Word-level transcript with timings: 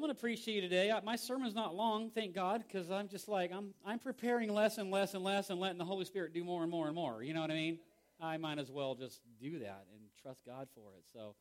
I'm 0.00 0.06
going 0.06 0.16
to 0.16 0.18
preach 0.18 0.46
to 0.46 0.50
you 0.50 0.62
today. 0.62 0.90
My 1.04 1.16
sermon's 1.16 1.54
not 1.54 1.74
long, 1.74 2.08
thank 2.08 2.34
God, 2.34 2.64
because 2.66 2.90
I'm 2.90 3.06
just 3.06 3.28
like 3.28 3.52
I'm 3.52 3.74
I'm 3.84 3.98
preparing 3.98 4.50
less 4.50 4.78
and 4.78 4.90
less 4.90 5.12
and 5.12 5.22
less 5.22 5.50
and 5.50 5.60
letting 5.60 5.76
the 5.76 5.84
Holy 5.84 6.06
Spirit 6.06 6.32
do 6.32 6.42
more 6.42 6.62
and 6.62 6.70
more 6.70 6.86
and 6.86 6.94
more. 6.94 7.22
You 7.22 7.34
know 7.34 7.42
what 7.42 7.50
I 7.50 7.54
mean? 7.54 7.78
I 8.18 8.38
might 8.38 8.58
as 8.58 8.70
well 8.70 8.94
just 8.94 9.20
do 9.38 9.58
that 9.58 9.84
and 9.92 10.00
trust 10.22 10.46
God 10.46 10.68
for 10.74 10.94
it. 10.96 11.04
So, 11.12 11.34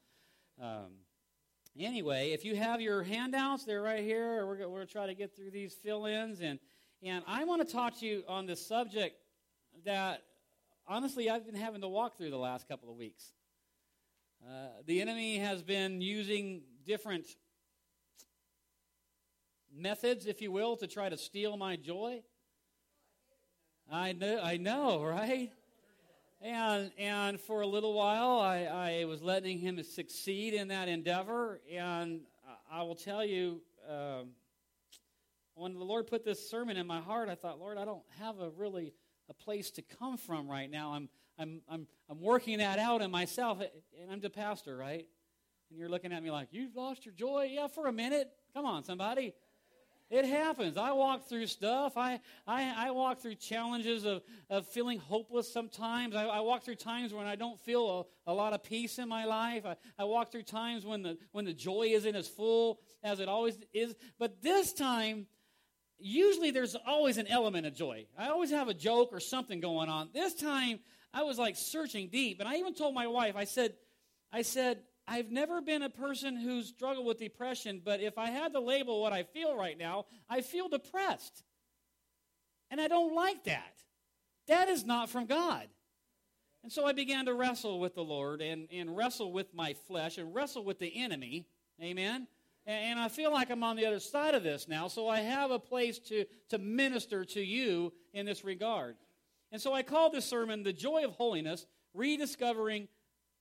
um, 0.62 0.92
anyway, 1.80 2.32
if 2.32 2.44
you 2.44 2.58
have 2.58 2.82
your 2.82 3.02
handouts, 3.02 3.64
they're 3.64 3.82
right 3.82 4.04
here. 4.04 4.46
We're 4.46 4.58
going 4.58 4.86
to 4.86 4.92
try 4.92 5.08
to 5.08 5.14
get 5.14 5.34
through 5.34 5.52
these 5.52 5.74
fill-ins, 5.82 6.42
and 6.42 6.60
and 7.02 7.24
I 7.28 7.46
want 7.46 7.66
to 7.66 7.74
talk 7.74 7.98
to 8.02 8.06
you 8.06 8.26
on 8.28 8.46
this 8.46 8.68
subject 8.68 9.16
that 9.86 10.22
honestly 10.86 11.30
I've 11.30 11.46
been 11.46 11.56
having 11.56 11.80
to 11.80 11.88
walk 11.88 12.18
through 12.18 12.32
the 12.32 12.38
last 12.38 12.68
couple 12.68 12.92
of 12.92 12.98
weeks. 12.98 13.32
Uh, 14.46 14.82
the 14.86 15.00
enemy 15.00 15.38
has 15.38 15.64
been 15.64 16.02
using 16.02 16.64
different 16.86 17.26
methods, 19.76 20.26
if 20.26 20.42
you 20.42 20.52
will, 20.52 20.78
to 20.78 20.88
try 20.88 21.10
to 21.10 21.18
steal 21.18 21.58
my 21.58 21.76
joy. 21.76 22.22
I 23.92 24.14
know, 24.14 24.40
I 24.42 24.58
know, 24.58 25.04
right? 25.04 25.52
And 26.42 26.92
and 26.98 27.40
for 27.40 27.62
a 27.62 27.68
little 27.68 27.94
while, 27.94 28.40
I, 28.40 29.02
I 29.02 29.06
was 29.06 29.22
letting 29.22 29.60
him 29.60 29.82
succeed 29.84 30.54
in 30.54 30.70
that 30.70 30.88
endeavor. 30.88 31.60
And 31.72 32.22
I 32.72 32.84
will 32.84 32.96
tell 32.96 33.26
you, 33.26 33.62
um, 33.90 34.30
when 35.56 35.74
the 35.74 35.84
Lord 35.84 36.08
put 36.08 36.24
this 36.24 36.50
sermon 36.50 36.78
in 36.78 36.88
my 36.88 37.02
heart, 37.02 37.30
I 37.30 37.36
thought, 37.36 37.60
Lord, 37.60 37.78
I 37.78 37.84
don't 37.84 38.04
have 38.20 38.40
a 38.40 38.50
really 38.52 38.94
a 39.30 39.34
place 39.34 39.72
to 39.72 39.82
come 39.82 40.18
from 40.18 40.50
right 40.50 40.70
now. 40.70 40.94
I'm 40.94 41.10
I'm 41.38 41.62
I'm 41.68 41.88
I'm 42.10 42.22
working 42.22 42.60
that 42.60 42.80
out 42.80 43.02
in 43.02 43.12
myself, 43.12 43.60
and 43.60 44.12
I'm 44.12 44.22
the 44.22 44.30
pastor, 44.30 44.78
right? 44.78 45.06
And 45.70 45.78
you're 45.78 45.90
looking 45.90 46.14
at 46.14 46.24
me 46.24 46.32
like, 46.32 46.48
you've 46.52 46.76
lost 46.76 47.06
your 47.06 47.14
joy? 47.14 47.50
Yeah, 47.52 47.68
for 47.68 47.88
a 47.88 47.92
minute. 47.92 48.32
Come 48.54 48.66
on, 48.66 48.84
somebody. 48.84 49.34
It 50.10 50.26
happens. 50.26 50.76
I 50.76 50.92
walk 50.92 51.30
through 51.30 51.46
stuff. 51.46 51.96
I, 51.96 52.20
I, 52.48 52.88
I 52.88 52.92
walk 52.92 53.20
through 53.20 53.36
challenges 53.36 54.06
of, 54.06 54.24
of 54.50 54.68
feeling 54.68 54.98
hopeless 54.98 55.52
sometimes. 55.52 56.16
I, 56.16 56.26
I 56.26 56.40
walk 56.40 56.64
through 56.64 56.76
times 56.76 57.14
when 57.14 57.28
I 57.28 57.36
don't 57.36 57.60
feel 57.60 58.08
a, 58.28 58.32
a 58.32 58.34
lot 58.34 58.54
of 58.54 58.64
peace 58.64 58.98
in 58.98 59.08
my 59.08 59.26
life. 59.26 59.68
I, 59.68 59.76
I 60.00 60.06
walk 60.06 60.32
through 60.32 60.44
times 60.44 60.84
when 60.84 61.04
the, 61.04 61.18
when 61.32 61.46
the 61.46 61.54
joy 61.54 61.90
isn't 61.92 62.16
as 62.16 62.28
full 62.28 62.80
as 63.04 63.20
it 63.20 63.30
always 63.30 63.60
is. 63.72 63.94
But 64.18 64.42
this 64.42 64.74
time, 64.74 65.28
usually 66.00 66.50
there's 66.50 66.76
always 66.88 67.18
an 67.18 67.28
element 67.28 67.68
of 67.68 67.76
joy. 67.76 68.08
I 68.18 68.30
always 68.30 68.50
have 68.50 68.68
a 68.68 68.74
joke 68.74 69.10
or 69.12 69.20
something 69.20 69.60
going 69.60 69.90
on. 69.90 70.10
This 70.12 70.34
time, 70.34 70.80
I 71.14 71.22
was 71.22 71.38
like 71.38 71.56
searching 71.56 72.10
deep. 72.10 72.40
And 72.40 72.50
I 72.50 72.56
even 72.56 72.74
told 72.74 72.96
my 72.96 73.06
wife, 73.06 73.36
I 73.36 73.44
said, 73.44 73.74
I 74.32 74.42
said, 74.42 74.80
I've 75.10 75.32
never 75.32 75.60
been 75.60 75.82
a 75.82 75.90
person 75.90 76.38
who's 76.38 76.68
struggled 76.68 77.08
with 77.08 77.18
depression, 77.18 77.82
but 77.84 78.00
if 78.00 78.20
I 78.20 78.30
had 78.30 78.54
to 78.54 78.60
label 78.60 79.02
what 79.02 79.12
I 79.12 79.24
feel 79.24 79.58
right 79.58 79.76
now, 79.76 80.06
I 80.30 80.42
feel 80.42 80.70
depressed. 80.70 81.44
And 82.70 82.80
I 82.80 82.88
don't 82.88 83.16
like 83.16 83.46
that. 83.46 83.74
That 84.48 84.70
is 84.70 84.86
not 84.86 85.10
from 85.10 85.26
God. 85.26 85.68
And 86.62 86.72
so 86.72 86.86
I 86.86 86.94
began 86.94 87.26
to 87.26 87.34
wrestle 87.34 87.80
with 87.80 87.96
the 87.96 88.04
Lord 88.04 88.40
and, 88.40 88.68
and 88.72 88.96
wrestle 88.96 89.34
with 89.34 89.52
my 89.52 89.74
flesh 89.88 90.20
and 90.20 90.36
wrestle 90.36 90.64
with 90.64 90.78
the 90.78 90.96
enemy. 90.96 91.48
Amen. 91.82 92.28
And, 92.68 92.92
and 92.92 93.00
I 93.00 93.08
feel 93.08 93.32
like 93.32 93.50
I'm 93.50 93.64
on 93.64 93.78
the 93.78 93.88
other 93.88 94.00
side 94.00 94.36
of 94.36 94.44
this 94.44 94.68
now, 94.68 94.88
so 94.88 95.08
I 95.08 95.22
have 95.22 95.50
a 95.50 95.58
place 95.58 95.98
to, 96.00 96.26
to 96.50 96.60
minister 96.60 97.26
to 97.26 97.42
you 97.42 97.94
in 98.14 98.28
this 98.28 98.44
regard. 98.44 98.96
And 99.52 99.60
so 99.60 99.74
I 99.74 99.82
called 99.82 100.14
this 100.14 100.26
sermon 100.26 100.62
The 100.62 100.74
Joy 100.74 101.04
of 101.04 101.14
Holiness 101.14 101.66
Rediscovering 101.96 102.88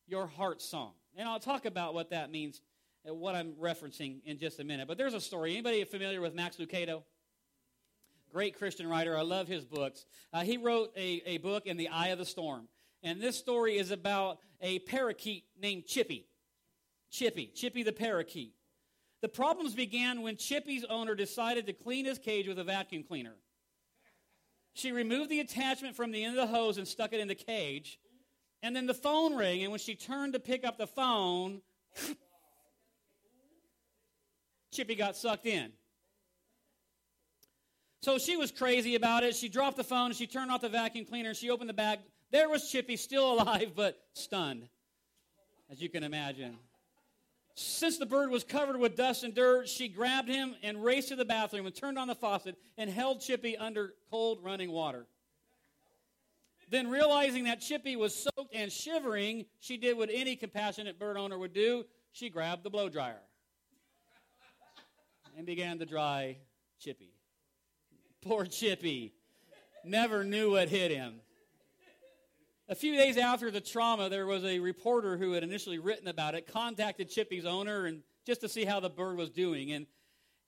Your 0.07 0.27
Heart 0.27 0.63
Song. 0.63 0.93
And 1.19 1.29
I'll 1.29 1.41
talk 1.41 1.67
about 1.67 1.95
what 1.95 2.11
that 2.11 2.31
means, 2.31 2.63
what 3.05 3.35
I'm 3.35 3.55
referencing 3.61 4.21
in 4.25 4.39
just 4.39 4.61
a 4.61 4.65
minute. 4.65 4.87
But 4.87 4.97
there's 4.99 5.15
a 5.15 5.21
story. 5.21 5.51
Anybody 5.51 5.83
familiar 5.83 6.21
with 6.21 6.33
Max 6.33 6.59
Lucado? 6.59 7.03
Great 8.33 8.57
Christian 8.57 8.87
writer. 8.89 9.19
I 9.19 9.23
love 9.23 9.49
his 9.49 9.65
books. 9.65 10.07
Uh, 10.33 10.43
he 10.43 10.59
wrote 10.59 10.93
a, 10.97 11.23
a 11.27 11.39
book 11.39 11.67
in 11.67 11.77
the 11.77 11.89
eye 11.89 12.09
of 12.09 12.19
the 12.19 12.25
storm. 12.25 12.69
And 13.03 13.21
this 13.21 13.37
story 13.37 13.79
is 13.79 13.91
about 13.91 14.39
a 14.61 14.79
parakeet 14.81 15.45
named 15.61 15.87
Chippy. 15.87 16.29
Chippy, 17.11 17.51
Chippy 17.53 17.83
the 17.83 17.93
parakeet. 17.93 18.53
The 19.21 19.29
problems 19.29 19.75
began 19.75 20.23
when 20.23 20.37
Chippy's 20.37 20.85
owner 20.85 21.17
decided 21.17 21.67
to 21.67 21.73
clean 21.73 22.05
his 22.05 22.21
cage 22.21 22.47
with 22.47 22.61
a 22.61 22.65
vacuum 22.65 23.03
cleaner. 23.03 23.35
She 24.75 24.93
removed 24.93 25.31
the 25.31 25.41
attachment 25.41 25.97
from 25.97 26.13
the 26.13 26.23
end 26.23 26.39
of 26.39 26.49
the 26.49 26.55
hose 26.55 26.79
and 26.79 26.87
stuck 26.87 27.13
it 27.13 27.19
in 27.19 27.27
the 27.27 27.35
cage. 27.35 27.99
And 28.63 28.75
then 28.75 28.87
the 28.87 28.95
phone 28.95 29.37
rang, 29.37 29.63
and 29.63 29.71
when 29.71 29.79
she 29.79 29.95
turned 29.95 30.33
to 30.33 30.41
pick 30.41 30.65
up 30.65 30.79
the 30.79 30.87
phone, 30.87 31.63
Chippy 34.73 34.95
got 34.95 35.17
sucked 35.17 35.47
in. 35.47 35.73
So 38.03 38.19
she 38.19 38.37
was 38.37 38.51
crazy 38.51 38.95
about 38.95 39.23
it. 39.23 39.35
She 39.35 39.49
dropped 39.49 39.77
the 39.77 39.85
phone, 39.85 40.13
she 40.13 40.27
turned 40.27 40.51
off 40.51 40.61
the 40.61 40.69
vacuum 40.69 41.05
cleaner, 41.05 41.35
she 41.35 41.51
opened 41.51 41.69
the 41.69 41.75
bag. 41.75 42.01
There 42.31 42.49
was 42.49 42.71
Chippy, 42.71 42.97
still 42.97 43.33
alive, 43.33 43.73
but 43.75 43.99
stunned, 44.13 44.69
as 45.71 45.81
you 45.81 45.89
can 45.89 46.03
imagine. 46.03 46.57
Since 47.55 47.99
the 47.99 48.07
bird 48.07 48.31
was 48.31 48.45
covered 48.45 48.77
with 48.77 48.97
dust 48.97 49.25
and 49.25 49.35
dirt, 49.35 49.69
she 49.69 49.89
grabbed 49.89 50.29
him 50.29 50.55
and 50.63 50.85
raced 50.85 51.09
to 51.09 51.17
the 51.17 51.25
bathroom 51.25 51.67
and 51.67 51.75
turned 51.75 51.99
on 51.99 52.07
the 52.07 52.15
faucet 52.15 52.57
and 52.77 52.89
held 52.89 53.21
Chippy 53.21 53.57
under 53.57 53.95
cold 54.11 54.39
running 54.45 54.71
water. 54.71 55.07
Then, 56.71 56.89
realizing 56.89 57.45
that 57.45 57.61
Chippy 57.61 57.97
was 57.97 58.15
soaked 58.15 58.55
and 58.55 58.71
shivering, 58.71 59.47
she 59.59 59.77
did 59.79 59.97
what 59.97 60.11
any 60.13 60.37
compassionate 60.37 60.99
bird 60.99 61.17
owner 61.17 61.39
would 61.39 61.55
do 61.55 61.85
she 62.13 62.31
grabbed 62.31 62.65
the 62.65 62.71
blow 62.71 62.89
dryer 62.89 63.21
and 65.37 65.47
began 65.47 65.79
to 65.79 65.87
dry 65.87 66.37
Chippy. 66.81 67.13
Poor 68.23 68.45
Chippy 68.45 69.15
never 69.85 70.25
knew 70.25 70.53
what 70.53 70.69
hit 70.69 70.91
him. 70.91 71.21
A 72.69 72.75
few 72.75 72.97
days 72.97 73.17
after 73.17 73.51
the 73.51 73.61
trauma, 73.61 74.11
there 74.11 74.27
was 74.27 74.45
a 74.45 74.59
reporter 74.59 75.17
who 75.17 75.33
had 75.33 75.43
initially 75.43 75.79
written 75.79 76.09
about 76.09 76.35
it, 76.35 76.53
contacted 76.53 77.09
Chippy's 77.09 77.47
owner 77.47 77.87
and 77.87 78.03
just 78.27 78.43
to 78.43 78.49
see 78.49 78.65
how 78.65 78.81
the 78.81 78.91
bird 78.91 79.17
was 79.17 79.31
doing. 79.31 79.73
And, 79.73 79.87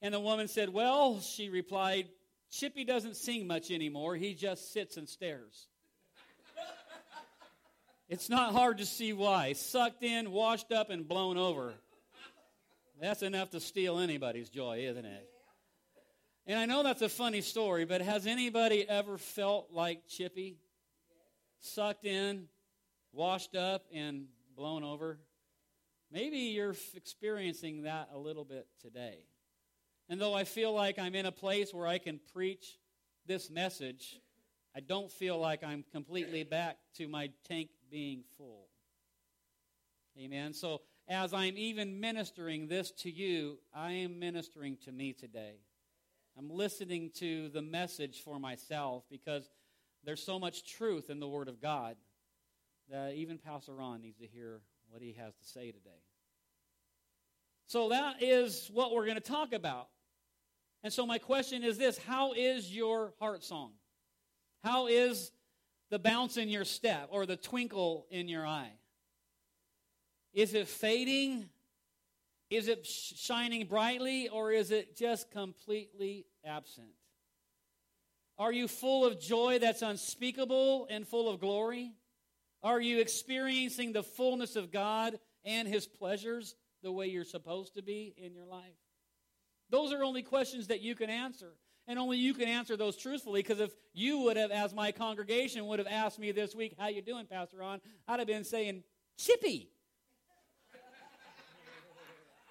and 0.03 0.13
the 0.13 0.21
woman 0.21 0.49
said, 0.49 0.69
Well, 0.69 1.21
she 1.21 1.49
replied, 1.49 2.09
Chippy 2.51 2.85
doesn't 2.85 3.17
sing 3.17 3.47
much 3.47 3.71
anymore. 3.71 4.17
He 4.17 4.35
just 4.35 4.73
sits 4.73 4.97
and 4.97 5.09
stares. 5.09 5.69
It's 8.11 8.29
not 8.29 8.53
hard 8.53 8.79
to 8.79 8.87
see 8.87 9.13
why. 9.13 9.53
Sucked 9.53 10.03
in, 10.03 10.33
washed 10.33 10.73
up, 10.73 10.91
and 10.91 11.07
blown 11.07 11.39
over. 11.39 11.75
That's 13.01 13.23
enough 13.23 13.51
to 13.51 13.61
steal 13.61 14.01
anybody's 14.01 14.49
joy, 14.49 14.81
isn't 14.81 15.05
it? 15.05 15.31
And 16.45 16.59
I 16.59 16.67
know 16.67 16.83
that's 16.83 17.03
a 17.03 17.09
funny 17.09 17.41
story, 17.41 17.85
but 17.85 18.01
has 18.01 18.27
anybody 18.27 18.87
ever 18.89 19.17
felt 19.17 19.69
like 19.71 20.09
Chippy? 20.09 20.59
Sucked 21.61 22.05
in, 22.05 22.49
washed 23.13 23.55
up, 23.55 23.85
and 23.95 24.25
blown 24.57 24.83
over? 24.83 25.21
Maybe 26.11 26.39
you're 26.39 26.75
experiencing 26.97 27.83
that 27.85 28.09
a 28.13 28.19
little 28.19 28.45
bit 28.45 28.67
today. 28.83 29.21
And 30.09 30.21
though 30.21 30.35
I 30.35 30.43
feel 30.43 30.75
like 30.75 30.99
I'm 30.99 31.15
in 31.15 31.27
a 31.27 31.33
place 31.33 31.73
where 31.73 31.87
I 31.87 31.99
can 31.99 32.19
preach 32.33 32.77
this 33.25 33.51
message, 33.51 34.19
I 34.75 34.81
don't 34.81 35.13
feel 35.13 35.39
like 35.39 35.63
I'm 35.63 35.85
completely 35.93 36.43
back 36.43 36.77
to 36.97 37.07
my 37.07 37.31
tank 37.47 37.71
being 37.91 38.23
full. 38.37 38.69
Amen. 40.19 40.53
So, 40.53 40.83
as 41.09 41.35
I'm 41.35 41.57
even 41.57 42.01
ministering 42.01 42.69
this 42.69 42.93
to 42.99 43.11
you, 43.11 43.59
I 43.75 43.93
am 43.93 44.19
ministering 44.19 44.77
to 44.85 44.93
me 44.93 45.13
today. 45.13 45.57
I'm 46.39 46.51
listening 46.51 47.11
to 47.17 47.49
the 47.49 47.63
message 47.63 48.23
for 48.23 48.39
myself 48.39 49.05
because 49.11 49.51
there's 50.05 50.23
so 50.23 50.39
much 50.39 50.65
truth 50.65 51.11
in 51.11 51.19
the 51.19 51.29
Word 51.29 51.49
of 51.49 51.61
God 51.61 51.97
that 52.91 53.15
even 53.15 53.39
Pastor 53.39 53.75
Ron 53.75 54.03
needs 54.03 54.19
to 54.19 54.27
hear 54.27 54.61
what 54.89 55.03
he 55.03 55.17
has 55.19 55.35
to 55.35 55.45
say 55.45 55.73
today. 55.73 55.91
So, 57.67 57.89
that 57.91 58.23
is 58.23 58.71
what 58.73 58.93
we're 58.93 59.05
going 59.07 59.17
to 59.17 59.21
talk 59.21 59.53
about. 59.53 59.89
And 60.83 60.93
so, 60.93 61.07
my 61.07 61.19
question 61.19 61.63
is 61.65 61.79
this 61.79 61.99
How 61.99 62.33
is 62.33 62.75
your 62.75 63.15
heart 63.19 63.43
song? 63.43 63.73
How 64.63 64.87
is 64.87 65.33
the 65.91 65.99
bounce 65.99 66.37
in 66.37 66.49
your 66.49 66.65
step 66.65 67.09
or 67.11 67.27
the 67.27 67.37
twinkle 67.37 68.07
in 68.11 68.29
your 68.29 68.47
eye? 68.47 68.73
Is 70.33 70.55
it 70.55 70.69
fading? 70.69 71.49
Is 72.49 72.69
it 72.69 72.87
shining 72.87 73.67
brightly 73.67 74.29
or 74.29 74.53
is 74.53 74.71
it 74.71 74.97
just 74.97 75.31
completely 75.31 76.27
absent? 76.45 76.89
Are 78.39 78.53
you 78.53 78.69
full 78.69 79.05
of 79.05 79.21
joy 79.21 79.59
that's 79.59 79.83
unspeakable 79.83 80.87
and 80.91 81.07
full 81.07 81.29
of 81.29 81.41
glory? 81.41 81.93
Are 82.63 82.81
you 82.81 83.01
experiencing 83.01 83.93
the 83.93 84.03
fullness 84.03 84.57
of 84.57 84.73
God 84.73 85.19
and 85.45 85.69
His 85.69 85.87
pleasures 85.87 86.55
the 86.83 86.91
way 86.91 87.07
you're 87.07 87.25
supposed 87.25 87.75
to 87.75 87.83
be 87.83 88.15
in 88.17 88.35
your 88.35 88.47
life? 88.47 88.65
Those 89.71 89.93
are 89.93 90.03
only 90.03 90.23
questions 90.23 90.69
that 90.69 90.81
you 90.81 90.95
can 90.95 91.11
answer. 91.11 91.53
And 91.91 91.99
only 91.99 92.19
you 92.19 92.35
can 92.35 92.47
answer 92.47 92.77
those 92.77 92.97
truthfully 92.97 93.43
because 93.43 93.59
if 93.59 93.73
you 93.93 94.21
would 94.21 94.37
have, 94.37 94.53
as 94.53 94.73
my 94.73 94.93
congregation 94.93 95.67
would 95.67 95.81
have 95.81 95.89
asked 95.89 96.21
me 96.21 96.31
this 96.31 96.55
week, 96.55 96.77
how 96.79 96.87
you 96.87 97.03
doing, 97.03 97.27
Pastor 97.27 97.57
Ron? 97.57 97.81
I'd 98.07 98.21
have 98.21 98.29
been 98.29 98.45
saying, 98.45 98.85
chippy. 99.19 99.73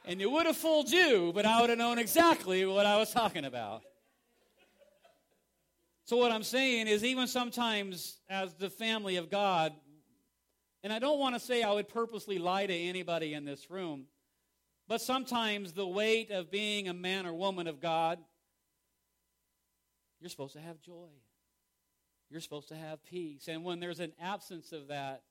And 0.04 0.22
it 0.22 0.30
would 0.30 0.46
have 0.46 0.58
fooled 0.58 0.90
you, 0.90 1.32
but 1.34 1.46
I 1.46 1.62
would 1.62 1.70
have 1.70 1.80
known 1.80 2.00
exactly 2.00 2.66
what 2.66 2.86
I 2.86 2.98
was 2.98 3.14
talking 3.14 3.46
about. 3.46 3.84
So, 6.04 6.18
what 6.18 6.34
I'm 6.34 6.44
saying 6.44 6.88
is, 6.88 7.06
even 7.06 7.26
sometimes 7.26 8.18
as 8.30 8.56
the 8.56 8.70
family 8.70 9.16
of 9.16 9.30
God, 9.30 9.72
and 10.84 10.92
I 10.92 11.00
don't 11.00 11.18
want 11.18 11.36
to 11.36 11.40
say 11.40 11.64
I 11.64 11.72
would 11.72 11.88
purposely 11.88 12.40
lie 12.40 12.66
to 12.66 12.76
anybody 12.76 13.34
in 13.34 13.46
this 13.46 13.72
room, 13.72 14.08
but 14.90 15.00
sometimes 15.00 15.72
the 15.72 15.88
weight 15.88 16.30
of 16.30 16.52
being 16.52 16.90
a 16.90 16.94
man 16.94 17.26
or 17.26 17.34
woman 17.34 17.68
of 17.68 17.80
God, 17.80 18.20
you're 20.20 20.30
supposed 20.30 20.54
to 20.54 20.62
have 20.62 20.82
joy. 20.82 21.10
You're 22.30 22.42
supposed 22.42 22.70
to 22.70 22.76
have 22.76 23.04
peace. 23.06 23.48
And 23.48 23.64
when 23.64 23.80
there's 23.80 24.00
an 24.00 24.14
absence 24.22 24.72
of 24.72 24.88
that, 24.88 25.24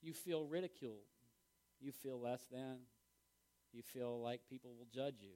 you 0.00 0.12
feel 0.12 0.44
ridiculed. 0.46 1.04
You 1.80 1.92
feel 1.92 2.20
less 2.20 2.44
than. 2.50 2.78
You 3.72 3.82
feel 3.82 4.20
like 4.22 4.40
people 4.48 4.70
will 4.78 4.86
judge 4.92 5.16
you. 5.20 5.34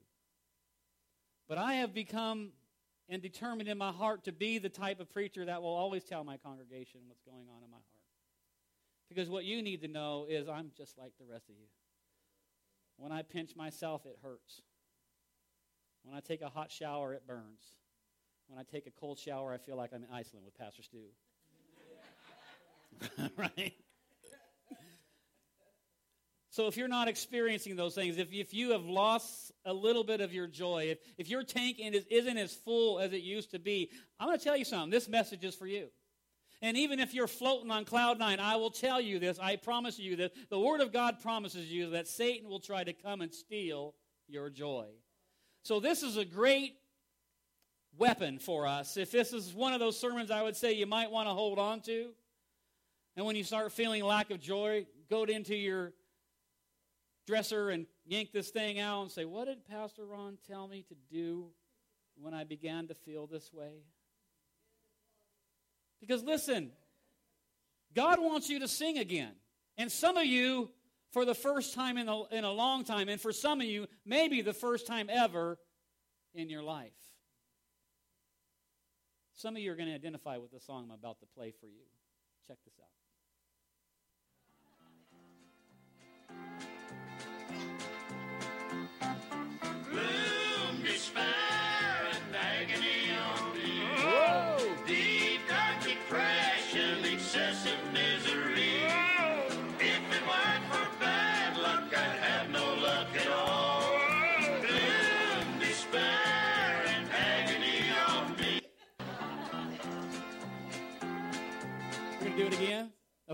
But 1.49 1.59
I 1.59 1.75
have 1.75 1.93
become 1.93 2.53
and 3.09 3.21
determined 3.21 3.69
in 3.69 3.77
my 3.77 3.91
heart 3.91 4.25
to 4.25 4.33
be 4.33 4.59
the 4.59 4.69
type 4.69 5.01
of 5.01 5.13
preacher 5.13 5.45
that 5.45 5.61
will 5.61 5.75
always 5.75 6.05
tell 6.05 6.23
my 6.23 6.37
congregation 6.37 7.01
what's 7.09 7.23
going 7.23 7.49
on 7.55 7.65
in 7.65 7.71
my 7.71 7.77
heart. 7.77 7.87
Because 9.09 9.29
what 9.29 9.45
you 9.45 9.61
need 9.61 9.83
to 9.83 9.89
know 9.89 10.27
is 10.29 10.49
I'm 10.49 10.71
just 10.77 10.97
like 10.97 11.13
the 11.19 11.27
rest 11.27 11.49
of 11.49 11.57
you. 11.57 11.67
When 12.97 13.11
I 13.11 13.23
pinch 13.23 13.57
myself, 13.57 14.07
it 14.07 14.17
hurts. 14.23 14.63
When 16.05 16.17
I 16.17 16.21
take 16.21 16.41
a 16.41 16.49
hot 16.49 16.71
shower, 16.71 17.13
it 17.13 17.27
burns. 17.27 17.80
When 18.51 18.59
I 18.59 18.65
take 18.65 18.89
a 18.89 18.91
cold 18.91 19.17
shower, 19.17 19.53
I 19.53 19.59
feel 19.59 19.77
like 19.77 19.93
I'm 19.95 20.03
in 20.03 20.09
Iceland 20.13 20.45
with 20.45 20.59
Pastor 20.59 20.83
Stu. 20.83 20.99
right? 23.37 23.73
So 26.51 26.67
if 26.67 26.77
you're 26.77 26.89
not 26.89 27.07
experiencing 27.07 27.77
those 27.77 27.95
things, 27.95 28.19
if, 28.19 28.33
if 28.33 28.53
you 28.53 28.73
have 28.73 28.85
lost 28.85 29.53
a 29.65 29.73
little 29.73 30.03
bit 30.03 30.21
of 30.21 30.35
your 30.35 30.49
joy, 30.49 30.89
if, 30.91 30.99
if 31.17 31.31
your 31.31 31.45
tank 31.45 31.77
is, 31.79 32.05
isn't 32.11 32.37
as 32.37 32.53
full 32.53 32.99
as 32.99 33.13
it 33.13 33.23
used 33.23 33.53
to 33.53 33.61
be, 33.61 33.89
I'm 34.19 34.27
going 34.27 34.37
to 34.37 34.45
tell 34.45 34.57
you 34.57 34.65
something. 34.65 34.91
This 34.91 35.09
message 35.09 35.45
is 35.45 35.55
for 35.55 35.69
you. 35.69 35.87
And 36.61 36.77
even 36.77 36.99
if 36.99 37.15
you're 37.15 37.29
floating 37.29 37.71
on 37.71 37.85
cloud 37.85 38.19
nine, 38.19 38.41
I 38.41 38.57
will 38.57 38.73
tell 38.73 39.01
you 39.01 39.21
this. 39.21 39.39
I 39.39 39.57
promise 39.57 39.97
you 39.97 40.17
that 40.17 40.33
the 40.51 40.59
Word 40.59 40.81
of 40.81 40.93
God 40.93 41.21
promises 41.23 41.71
you 41.71 41.91
that 41.91 42.09
Satan 42.09 42.49
will 42.49 42.59
try 42.59 42.83
to 42.83 42.93
come 42.93 43.21
and 43.21 43.33
steal 43.33 43.95
your 44.27 44.51
joy. 44.51 44.87
So 45.63 45.79
this 45.79 46.03
is 46.03 46.17
a 46.17 46.25
great 46.25 46.75
weapon 47.97 48.39
for 48.39 48.67
us. 48.67 48.97
If 48.97 49.11
this 49.11 49.33
is 49.33 49.53
one 49.53 49.73
of 49.73 49.81
those 49.81 49.99
sermons 49.99 50.31
I 50.31 50.43
would 50.43 50.57
say 50.57 50.73
you 50.73 50.87
might 50.87 51.11
want 51.11 51.29
to 51.29 51.35
hold 51.35 51.59
on 51.59 51.81
to, 51.83 52.11
and 53.17 53.27
when 53.27 53.37
you 53.37 53.45
start 53.45 53.73
feeling 53.73 54.05
lack 54.05 54.31
of 54.31 54.41
joy, 54.41 54.87
go 55.09 55.25
into 55.25 55.55
your 55.55 55.93
dresser 57.27 57.71
and 57.71 57.87
yank 58.07 58.33
this 58.33 58.51
thing 58.51 58.79
out 58.79 59.03
and 59.03 59.11
say, 59.11 59.25
What 59.25 59.47
did 59.47 59.67
Pastor 59.67 60.05
Ron 60.05 60.39
tell 60.49 60.67
me 60.69 60.85
to 60.89 60.95
do 61.13 61.47
when 62.21 62.35
I 62.35 62.45
began 62.45 62.89
to 62.89 62.95
feel 62.95 63.27
this 63.27 63.53
way? 63.53 63.85
Because 66.01 66.23
listen, 66.23 66.71
God 67.95 68.21
wants 68.21 68.49
you 68.49 68.61
to 68.61 68.69
sing 68.69 68.99
again. 68.99 69.33
And 69.77 69.91
some 69.91 70.17
of 70.17 70.25
you, 70.25 70.71
for 71.13 71.25
the 71.25 71.35
first 71.35 71.75
time 71.75 71.99
in 71.99 72.09
a, 72.09 72.25
in 72.29 72.45
a 72.45 72.53
long 72.53 72.85
time, 72.85 73.09
and 73.09 73.21
for 73.21 73.33
some 73.33 73.61
of 73.61 73.67
you, 73.67 73.87
maybe 74.05 74.43
the 74.43 74.53
first 74.53 74.87
time 74.87 75.09
ever 75.11 75.59
in 76.35 76.49
your 76.49 76.63
life. 76.63 76.93
Some 79.41 79.57
of 79.57 79.63
you 79.63 79.73
are 79.73 79.75
going 79.75 79.89
to 79.89 79.95
identify 79.95 80.37
with 80.37 80.53
the 80.53 80.61
song 80.61 80.91
I'm 80.93 80.99
about 80.99 81.19
to 81.21 81.27
play 81.35 81.51
for 81.51 81.65
you. 81.65 81.89
Check 82.47 82.59
this 82.63 82.75
out. 82.79 82.90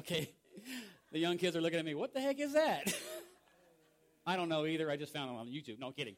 Okay. 0.07 0.31
The 1.11 1.19
young 1.19 1.37
kids 1.37 1.57
are 1.57 1.61
looking 1.61 1.79
at 1.79 1.85
me, 1.85 1.95
what 1.95 2.15
the 2.15 2.21
heck 2.21 2.39
is 2.39 2.53
that? 2.53 2.95
I 4.27 4.37
don't 4.37 4.49
know 4.49 4.67
either. 4.67 4.91
I 4.91 4.97
just 4.97 5.13
found 5.13 5.31
it 5.31 5.39
on 5.39 5.47
YouTube. 5.47 5.81
No 5.81 5.91
kidding. 5.91 6.15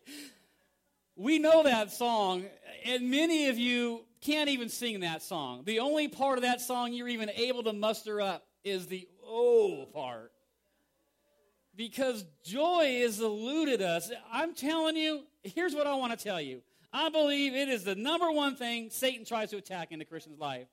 We 1.17 1.38
know 1.38 1.62
that 1.62 1.90
song, 1.90 2.44
and 2.85 3.11
many 3.11 3.49
of 3.49 3.58
you 3.58 4.05
can't 4.20 4.50
even 4.50 4.69
sing 4.69 5.00
that 5.00 5.23
song. 5.23 5.62
The 5.64 5.81
only 5.81 6.08
part 6.08 6.38
of 6.38 6.43
that 6.43 6.61
song 6.61 6.93
you're 6.93 7.08
even 7.08 7.31
able 7.31 7.62
to 7.64 7.73
muster 7.73 8.20
up 8.20 8.44
is 8.62 8.87
the 8.87 9.08
oh 9.26 9.87
part. 9.93 10.32
Because 11.75 12.25
joy 12.44 13.00
has 13.02 13.20
eluded 13.20 13.81
us. 13.81 14.11
I'm 14.32 14.55
telling 14.55 14.96
you, 14.96 15.23
here's 15.43 15.75
what 15.75 15.87
I 15.87 15.94
want 15.94 16.19
to 16.19 16.23
tell 16.23 16.41
you. 16.41 16.62
I 16.93 17.08
believe 17.08 17.55
it 17.55 17.69
is 17.69 17.84
the 17.84 17.94
number 17.94 18.31
one 18.31 18.56
thing 18.56 18.91
Satan 18.91 19.25
tries 19.25 19.50
to 19.50 19.56
attack 19.56 19.93
in 19.93 19.99
the 19.99 20.05
Christian's 20.05 20.38
life. 20.38 20.67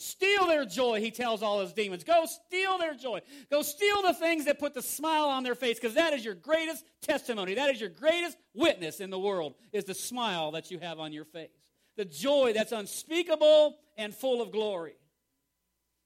Steal 0.00 0.46
their 0.46 0.64
joy, 0.64 1.00
he 1.00 1.10
tells 1.10 1.42
all 1.42 1.60
his 1.60 1.72
demons. 1.72 2.04
Go 2.04 2.24
steal 2.24 2.78
their 2.78 2.94
joy. 2.94 3.20
Go 3.50 3.62
steal 3.62 4.02
the 4.02 4.14
things 4.14 4.44
that 4.44 4.60
put 4.60 4.72
the 4.72 4.82
smile 4.82 5.24
on 5.24 5.42
their 5.42 5.56
face 5.56 5.78
because 5.78 5.94
that 5.94 6.12
is 6.12 6.24
your 6.24 6.34
greatest 6.34 6.84
testimony. 7.02 7.54
That 7.54 7.74
is 7.74 7.80
your 7.80 7.90
greatest 7.90 8.36
witness 8.54 9.00
in 9.00 9.10
the 9.10 9.18
world 9.18 9.54
is 9.72 9.84
the 9.84 9.94
smile 9.94 10.52
that 10.52 10.70
you 10.70 10.78
have 10.78 11.00
on 11.00 11.12
your 11.12 11.24
face. 11.24 11.50
The 11.96 12.04
joy 12.04 12.52
that's 12.54 12.70
unspeakable 12.70 13.76
and 13.96 14.14
full 14.14 14.40
of 14.40 14.52
glory. 14.52 14.94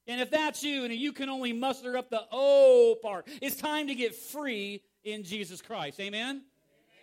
And 0.06 0.22
if 0.22 0.30
that's 0.30 0.62
you 0.64 0.84
and 0.84 0.94
you 0.94 1.12
can 1.12 1.28
only 1.28 1.52
muster 1.52 1.98
up 1.98 2.08
the 2.08 2.22
oh 2.32 2.96
part, 3.02 3.28
it's 3.42 3.56
time 3.56 3.88
to 3.88 3.94
get 3.94 4.14
free 4.14 4.82
in 5.04 5.22
Jesus 5.22 5.60
Christ. 5.60 6.00
Amen? 6.00 6.22
Amen. 6.22 6.42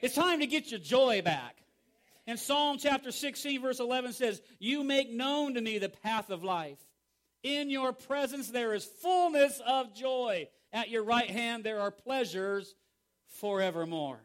It's 0.02 0.16
time 0.16 0.40
to 0.40 0.48
get 0.48 0.72
your 0.72 0.80
joy 0.80 1.22
back. 1.22 1.58
And 2.30 2.38
Psalm 2.38 2.78
chapter 2.78 3.12
16, 3.12 3.60
verse 3.60 3.80
11 3.80 4.14
says, 4.14 4.40
You 4.60 4.84
make 4.84 5.12
known 5.12 5.56
to 5.56 5.62
me 5.62 5.80
the 5.80 5.90
path 5.90 6.30
of 6.30 6.44
life. 6.44 6.78
In 7.42 7.72
your 7.72 7.92
presence 7.92 8.52
there 8.52 8.76
is 8.76 8.86
fullness 8.86 9.60
of 9.66 9.96
joy. 9.96 10.48
At 10.72 10.92
your 10.92 11.04
right 11.04 11.28
hand 11.28 11.64
there 11.64 11.80
are 11.80 11.90
pleasures 11.90 12.76
forevermore. 13.40 14.20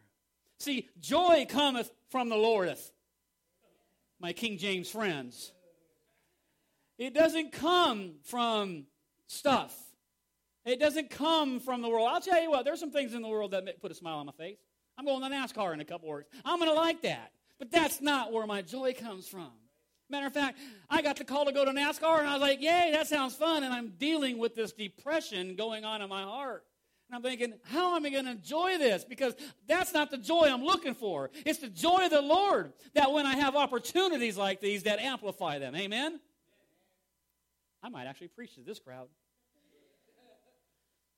See, 0.59 0.91
joy 1.01 1.47
cometh 1.49 1.91
from 2.11 2.29
the 2.29 2.35
Lordeth, 2.35 2.91
my 4.21 4.35
King 4.35 4.59
James 4.59 4.91
friends. 4.91 5.51
It 6.99 7.15
doesn't 7.15 7.53
come 7.53 8.17
from 8.25 8.85
stuff. 9.29 9.75
It 10.67 10.79
doesn't 10.79 11.09
come 11.09 11.59
from 11.59 11.81
the 11.81 11.89
world. 11.89 12.11
I'll 12.13 12.21
tell 12.21 12.43
you 12.43 12.51
what, 12.51 12.67
there's 12.67 12.81
some 12.81 12.93
things 12.93 13.15
in 13.15 13.23
the 13.23 13.29
world 13.29 13.53
that 13.53 13.81
put 13.81 13.91
a 13.91 13.95
smile 13.95 14.19
on 14.19 14.27
my 14.27 14.33
face. 14.33 14.59
I'm 14.99 15.07
going 15.07 15.23
to 15.23 15.35
NASCAR 15.35 15.73
in 15.73 15.81
a 15.81 15.87
couple 15.87 16.13
weeks. 16.13 16.29
I'm 16.45 16.59
going 16.59 16.71
to 16.71 16.77
like 16.77 17.01
that. 17.01 17.33
But 17.65 17.71
that's 17.71 18.03
not 18.03 18.31
where 18.33 18.47
my 18.47 18.61
joy 18.61 18.93
comes 18.93 19.27
from. 19.27 19.51
Matter 20.11 20.27
of 20.27 20.35
fact, 20.35 20.59
I 20.91 21.01
got 21.01 21.17
the 21.17 21.25
call 21.25 21.47
to 21.47 21.53
go 21.53 21.65
to 21.65 21.71
NASCAR, 21.71 22.19
and 22.19 22.29
I 22.29 22.35
was 22.35 22.43
like, 22.43 22.61
yay, 22.61 22.91
that 22.93 23.07
sounds 23.07 23.35
fun. 23.35 23.65
And 23.65 23.73
I'm 23.73 23.95
dealing 23.99 24.37
with 24.37 24.55
this 24.55 24.73
depression 24.73 25.57
going 25.57 25.85
on 25.85 26.03
in 26.03 26.09
my 26.11 26.23
heart. 26.25 26.65
And 27.09 27.17
I'm 27.17 27.23
thinking, 27.23 27.55
how 27.65 27.97
am 27.97 28.05
I 28.05 28.11
going 28.11 28.27
to 28.27 28.33
enjoy 28.33 28.77
this? 28.77 29.05
Because 29.05 29.35
that's 29.67 29.95
not 29.95 30.11
the 30.11 30.19
joy 30.19 30.51
I'm 30.53 30.63
looking 30.63 30.95
for. 30.95 31.31
It's 31.47 31.61
the 31.61 31.69
joy 31.69 32.05
of 32.05 32.11
the 32.11 32.21
Lord 32.21 32.75
that 32.95 33.13
when 33.13 33.25
I 33.25 33.35
have 33.37 33.57
opportunities 33.57 34.37
like 34.37 34.61
these, 34.61 34.83
that 34.83 34.99
amplify 34.99 35.59
them. 35.59 35.75
Amen? 35.75 36.21
I 37.83 37.89
might 37.89 38.05
actually 38.05 38.29
preach 38.29 38.57
to 38.57 38.61
this 38.61 38.79
crowd. 38.79 39.09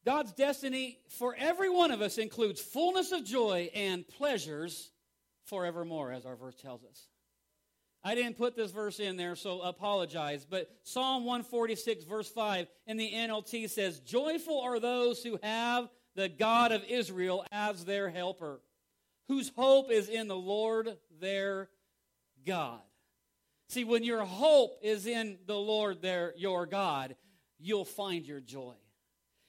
God's 0.05 0.33
destiny 0.33 1.01
for 1.09 1.35
every 1.37 1.71
one 1.71 1.91
of 1.91 2.03
us 2.03 2.19
includes 2.19 2.61
fullness 2.61 3.11
of 3.11 3.25
joy 3.25 3.69
and 3.75 4.07
pleasures 4.07 4.93
forevermore, 5.47 6.13
as 6.13 6.27
our 6.27 6.37
verse 6.37 6.57
tells 6.57 6.85
us. 6.85 7.09
I 8.05 8.15
didn't 8.15 8.39
put 8.39 8.55
this 8.55 8.71
verse 8.71 9.01
in 9.01 9.17
there, 9.17 9.35
so 9.35 9.63
apologize. 9.63 10.47
But 10.49 10.71
Psalm 10.85 11.25
146, 11.25 12.05
verse 12.05 12.29
5 12.29 12.69
in 12.87 12.97
the 12.97 13.11
NLT 13.13 13.69
says, 13.69 13.99
Joyful 14.01 14.61
are 14.61 14.79
those 14.79 15.25
who 15.25 15.39
have 15.43 15.89
the 16.15 16.29
God 16.29 16.71
of 16.71 16.85
Israel 16.85 17.45
as 17.51 17.85
their 17.85 18.09
helper, 18.09 18.61
whose 19.27 19.51
hope 19.57 19.91
is 19.91 20.09
in 20.09 20.29
the 20.29 20.37
Lord 20.37 20.97
their 21.21 21.69
God. 22.47 22.81
See, 23.69 23.83
when 23.83 24.05
your 24.05 24.25
hope 24.25 24.79
is 24.83 25.07
in 25.07 25.39
the 25.47 25.59
Lord 25.59 26.01
their, 26.01 26.33
your 26.37 26.67
God, 26.67 27.17
you'll 27.59 27.85
find 27.85 28.25
your 28.25 28.41
joy. 28.41 28.75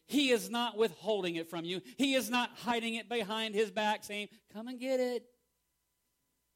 He 0.08 0.32
is 0.32 0.50
not 0.50 0.78
withholding 0.78 1.36
it 1.36 1.50
from 1.50 1.66
you. 1.66 1.82
He 1.98 2.16
is 2.16 2.30
not 2.30 2.50
hiding 2.56 2.96
it 2.96 3.10
behind 3.10 3.54
his 3.54 3.70
back 3.70 4.04
saying, 4.04 4.30
Come 4.54 4.68
and 4.68 4.80
get 4.80 5.00
it. 5.00 5.26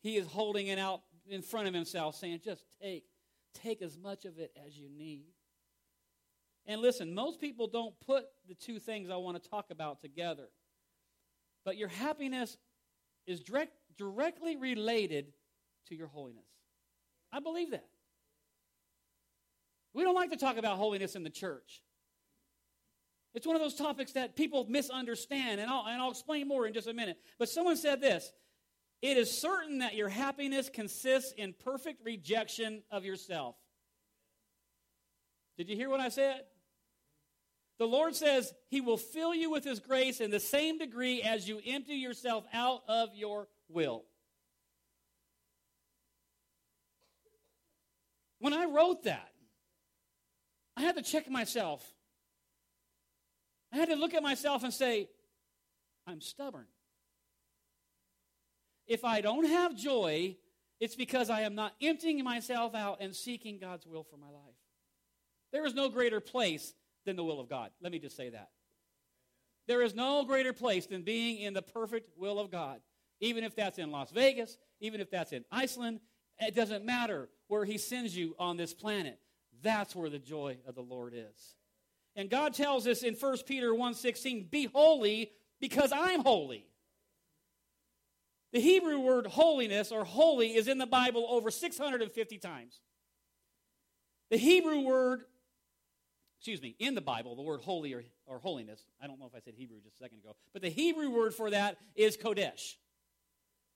He 0.01 0.17
is 0.17 0.27
holding 0.27 0.67
it 0.67 0.79
out 0.79 1.01
in 1.29 1.41
front 1.41 1.67
of 1.67 1.74
himself, 1.74 2.15
saying, 2.15 2.41
just 2.43 2.65
take, 2.81 3.05
take 3.53 3.81
as 3.81 3.98
much 3.98 4.25
of 4.25 4.39
it 4.39 4.51
as 4.65 4.77
you 4.77 4.89
need. 4.89 5.25
And 6.65 6.81
listen, 6.81 7.13
most 7.13 7.39
people 7.39 7.67
don't 7.67 7.93
put 8.05 8.25
the 8.48 8.55
two 8.55 8.79
things 8.79 9.10
I 9.10 9.17
want 9.17 9.41
to 9.41 9.50
talk 9.50 9.72
about 9.72 10.01
together. 10.01 10.50
But 11.63 11.77
your 11.77 11.88
happiness 11.88 12.58
is 13.27 13.39
direct, 13.39 13.74
directly 13.98 14.55
related 14.55 15.34
to 15.88 15.96
your 15.96 16.08
holiness. 16.08 16.46
I 17.31 17.39
believe 17.39 17.72
that. 17.72 17.86
We 19.93 20.03
don't 20.03 20.15
like 20.15 20.31
to 20.31 20.38
talk 20.38 20.58
about 20.58 20.77
holiness 20.77 21.15
in 21.15 21.24
the 21.24 21.29
church. 21.29 21.81
It's 23.34 23.48
one 23.48 23.55
of 23.55 23.62
those 23.62 23.75
topics 23.75 24.13
that 24.13 24.36
people 24.36 24.65
misunderstand, 24.67 25.62
and 25.62 25.70
I'll, 25.70 25.86
and 25.88 26.01
I'll 26.01 26.12
explain 26.12 26.48
more 26.48 26.67
in 26.67 26.74
just 26.74 26.88
a 26.88 26.93
minute. 26.93 27.17
But 27.39 27.50
someone 27.50 27.77
said 27.77 28.01
this 28.01 28.31
It 29.01 29.17
is 29.17 29.36
certain 29.36 29.79
that 29.79 29.96
your 29.96 30.10
happiness 30.10 30.70
consists 30.70 31.31
in 31.31 31.53
perfect 31.53 32.05
rejection 32.05 32.84
of 32.91 33.03
yourself. 33.03 33.55
Did 35.58 35.70
you 35.70 35.75
hear 35.75 35.89
what 35.89 36.00
I 36.00 36.10
said? 36.10 36.41
The 37.79 37.88
Lord 37.88 38.15
says 38.15 38.53
He 38.67 38.79
will 38.79 38.98
fill 38.98 39.34
you 39.34 39.50
with 39.50 39.63
His 39.63 39.79
grace 39.79 40.22
in 40.22 40.29
the 40.29 40.39
same 40.39 40.77
degree 40.77 41.24
as 41.24 41.48
you 41.48 41.60
empty 41.65 41.96
yourself 41.96 42.46
out 42.53 42.84
of 42.88 43.10
your 43.15 43.48
will. 43.70 44.03
When 48.38 48.53
I 48.53 48.65
wrote 48.65 49.03
that, 49.03 49.29
I 50.77 50.81
had 50.81 50.96
to 50.96 51.01
check 51.01 51.29
myself. 51.29 51.84
I 53.74 53.77
had 53.77 53.89
to 53.89 53.96
look 53.96 54.13
at 54.13 54.24
myself 54.24 54.63
and 54.63 54.74
say, 54.74 55.10
I'm 56.05 56.22
stubborn. 56.22 56.65
If 58.88 59.04
I 59.06 59.22
don't 59.22 59.46
have 59.46 59.76
joy, 59.76 60.38
it's 60.80 60.96
because 60.96 61.30
I 61.30 61.42
am 61.42 61.56
not 61.56 61.74
emptying 61.82 62.24
myself 62.24 62.76
out 62.76 62.98
and 63.02 63.16
seeking 63.16 63.60
God's 63.60 63.86
will 63.86 64.04
for 64.04 64.18
my 64.18 64.30
life. 64.30 64.56
There 65.52 65.66
is 65.66 65.74
no 65.74 65.90
greater 65.90 66.20
place 66.20 66.74
than 67.06 67.16
the 67.16 67.24
will 67.24 67.40
of 67.40 67.50
God. 67.50 67.72
Let 67.82 67.92
me 67.92 68.00
just 68.00 68.16
say 68.16 68.30
that. 68.30 68.50
There 69.68 69.82
is 69.82 69.94
no 69.94 70.26
greater 70.26 70.54
place 70.54 70.86
than 70.88 71.04
being 71.04 71.40
in 71.40 71.54
the 71.54 71.62
perfect 71.62 72.18
will 72.18 72.40
of 72.40 72.52
God. 72.52 72.82
Even 73.20 73.44
if 73.44 73.56
that's 73.56 73.78
in 73.78 73.92
Las 73.92 74.12
Vegas, 74.12 74.58
even 74.80 75.00
if 75.00 75.12
that's 75.12 75.32
in 75.32 75.46
Iceland, 75.52 76.00
it 76.40 76.56
doesn't 76.56 76.84
matter 76.84 77.30
where 77.48 77.66
He 77.66 77.78
sends 77.78 78.18
you 78.18 78.36
on 78.40 78.58
this 78.58 78.74
planet. 78.74 79.20
That's 79.62 79.96
where 79.96 80.10
the 80.10 80.20
joy 80.20 80.58
of 80.68 80.74
the 80.74 80.82
Lord 80.82 81.14
is. 81.16 81.56
And 82.16 82.30
God 82.30 82.54
tells 82.54 82.88
us 82.88 83.04
in 83.04 83.16
1 83.16 83.46
Peter 83.46 83.74
1:16, 83.74 84.46
"Be 84.50 84.66
holy 84.66 85.32
because 85.60 85.92
I'm 85.92 86.22
holy." 86.22 86.71
The 88.53 88.60
Hebrew 88.60 89.00
word 89.00 89.27
holiness 89.27 89.91
or 89.91 90.03
holy 90.03 90.55
is 90.55 90.67
in 90.67 90.77
the 90.77 90.86
Bible 90.86 91.25
over 91.29 91.50
650 91.50 92.38
times. 92.38 92.81
The 94.29 94.38
Hebrew 94.38 94.81
word, 94.81 95.22
excuse 96.38 96.62
me, 96.62 96.75
in 96.79 96.96
the 96.96 97.01
Bible, 97.01 97.36
the 97.36 97.41
word 97.41 97.62
holy 97.62 97.93
or, 97.93 98.03
or 98.25 98.39
holiness, 98.39 98.84
I 99.01 99.08
don't 99.08 99.20
know 99.20 99.25
if 99.25 99.36
I 99.36 99.39
said 99.39 99.53
Hebrew 99.55 99.77
just 99.81 99.96
a 99.96 100.03
second 100.03 100.20
ago, 100.20 100.36
but 100.53 100.62
the 100.62 100.70
Hebrew 100.70 101.10
word 101.10 101.34
for 101.34 101.50
that 101.50 101.77
is 101.96 102.17
Kodesh. 102.17 102.75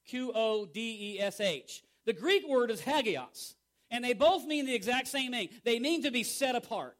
Q 0.05 0.31
O 0.35 0.65
D 0.65 1.15
E 1.15 1.21
S 1.21 1.39
H. 1.39 1.83
The 2.05 2.13
Greek 2.13 2.47
word 2.47 2.69
is 2.69 2.81
hagios, 2.81 3.55
and 3.89 4.03
they 4.03 4.13
both 4.13 4.45
mean 4.45 4.65
the 4.65 4.75
exact 4.75 5.07
same 5.07 5.31
thing. 5.31 5.49
They 5.63 5.79
mean 5.79 6.03
to 6.03 6.11
be 6.11 6.23
set 6.23 6.55
apart. 6.55 6.95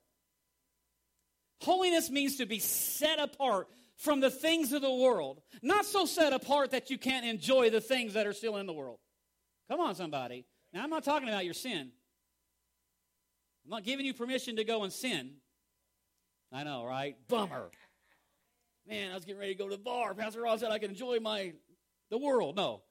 Holiness 1.62 2.10
means 2.10 2.38
to 2.38 2.46
be 2.46 2.60
set 2.60 3.20
apart 3.20 3.68
from 3.98 4.20
the 4.20 4.30
things 4.30 4.74
of 4.74 4.82
the 4.82 4.94
world, 4.94 5.42
not 5.62 5.86
so 5.86 6.06
set 6.06 6.34
apart 6.34 6.72
that 6.72 6.90
you 6.90 6.98
can't 6.98 7.26
enjoy 7.26 7.70
the 7.70 7.82
things 7.82 8.14
that 8.14 8.28
are 8.28 8.34
still 8.34 8.58
in 8.58 8.66
the 8.66 8.74
world. 8.74 9.00
Come 9.70 9.80
on, 9.80 9.96
somebody. 9.96 10.46
Now, 10.74 10.84
I'm 10.84 10.90
not 10.90 11.04
talking 11.04 11.28
about 11.28 11.46
your 11.46 11.54
sin. 11.54 11.92
I'm 13.64 13.70
not 13.70 13.84
giving 13.84 14.06
you 14.06 14.14
permission 14.14 14.58
to 14.58 14.64
go 14.64 14.84
and 14.84 14.94
sin. 14.94 15.32
I 16.52 16.64
know, 16.64 16.86
right? 16.86 17.16
Bummer. 17.28 17.70
Man, 18.88 19.12
I 19.12 19.16
was 19.16 19.26
getting 19.26 19.40
ready 19.40 19.54
to 19.54 19.58
go 19.58 19.68
to 19.68 19.76
the 19.76 19.82
bar. 19.82 20.14
Pastor 20.14 20.42
Ross 20.42 20.60
said 20.60 20.72
I 20.72 20.78
can 20.78 20.92
enjoy 20.92 21.20
my 21.20 21.54
the 22.12 22.18
world. 22.18 22.56
No, 22.56 22.84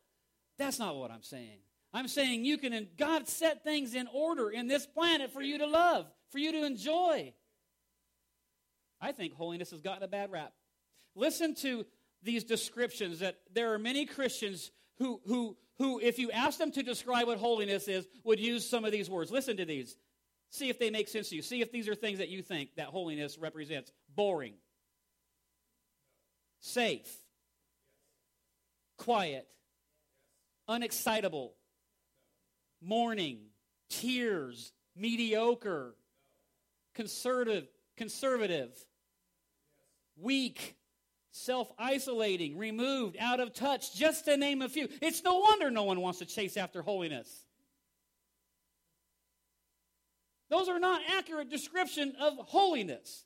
that's 0.58 0.78
not 0.78 0.96
what 0.96 1.10
I'm 1.10 1.22
saying. 1.22 1.58
I'm 1.92 2.08
saying 2.08 2.44
you 2.44 2.58
can, 2.58 2.88
God 2.98 3.28
set 3.28 3.62
things 3.62 3.94
in 3.94 4.08
order 4.12 4.50
in 4.50 4.66
this 4.66 4.84
planet 4.84 5.32
for 5.32 5.40
you 5.40 5.58
to 5.58 5.66
love, 5.66 6.06
for 6.30 6.38
you 6.38 6.50
to 6.50 6.64
enjoy. 6.64 7.32
I 9.00 9.12
think 9.12 9.34
holiness 9.34 9.70
has 9.70 9.80
gotten 9.80 10.02
a 10.02 10.08
bad 10.08 10.32
rap. 10.32 10.52
Listen 11.14 11.54
to 11.56 11.86
these 12.22 12.44
descriptions 12.44 13.20
that 13.20 13.36
there 13.52 13.72
are 13.72 13.78
many 13.78 14.06
Christians 14.06 14.70
who, 14.98 15.20
who, 15.26 15.56
who, 15.78 16.00
if 16.00 16.18
you 16.18 16.30
ask 16.30 16.58
them 16.58 16.72
to 16.72 16.82
describe 16.82 17.26
what 17.26 17.38
holiness 17.38 17.88
is, 17.88 18.06
would 18.24 18.40
use 18.40 18.68
some 18.68 18.84
of 18.84 18.92
these 18.92 19.10
words. 19.10 19.30
Listen 19.30 19.56
to 19.56 19.64
these. 19.64 19.96
See 20.50 20.68
if 20.68 20.78
they 20.78 20.90
make 20.90 21.08
sense 21.08 21.30
to 21.30 21.36
you. 21.36 21.42
See 21.42 21.60
if 21.60 21.72
these 21.72 21.88
are 21.88 21.94
things 21.94 22.18
that 22.18 22.28
you 22.28 22.42
think 22.42 22.76
that 22.76 22.86
holiness 22.86 23.38
represents. 23.38 23.90
Boring, 24.14 24.54
safe, 26.60 27.12
quiet, 28.96 29.48
unexcitable, 30.68 31.50
mourning, 32.80 33.38
tears, 33.88 34.72
mediocre, 34.96 35.96
conservative, 36.94 37.66
conservative, 37.96 38.70
weak, 40.16 40.76
self 41.34 41.72
isolating, 41.76 42.56
removed, 42.56 43.16
out 43.18 43.40
of 43.40 43.52
touch, 43.52 43.94
just 43.94 44.24
to 44.26 44.36
name 44.36 44.62
a 44.62 44.68
few. 44.68 44.88
It's 45.02 45.22
no 45.24 45.38
wonder 45.38 45.68
no 45.68 45.82
one 45.82 46.00
wants 46.00 46.20
to 46.20 46.26
chase 46.26 46.56
after 46.56 46.80
holiness. 46.80 47.28
Those 50.48 50.68
are 50.68 50.78
not 50.78 51.02
accurate 51.08 51.50
description 51.50 52.14
of 52.20 52.34
holiness. 52.38 53.24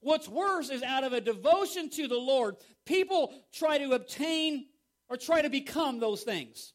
What's 0.00 0.26
worse 0.26 0.70
is 0.70 0.82
out 0.82 1.04
of 1.04 1.12
a 1.12 1.20
devotion 1.20 1.90
to 1.90 2.08
the 2.08 2.16
Lord, 2.16 2.56
people 2.86 3.34
try 3.52 3.76
to 3.76 3.92
obtain 3.92 4.64
or 5.10 5.18
try 5.18 5.42
to 5.42 5.50
become 5.50 6.00
those 6.00 6.22
things 6.22 6.72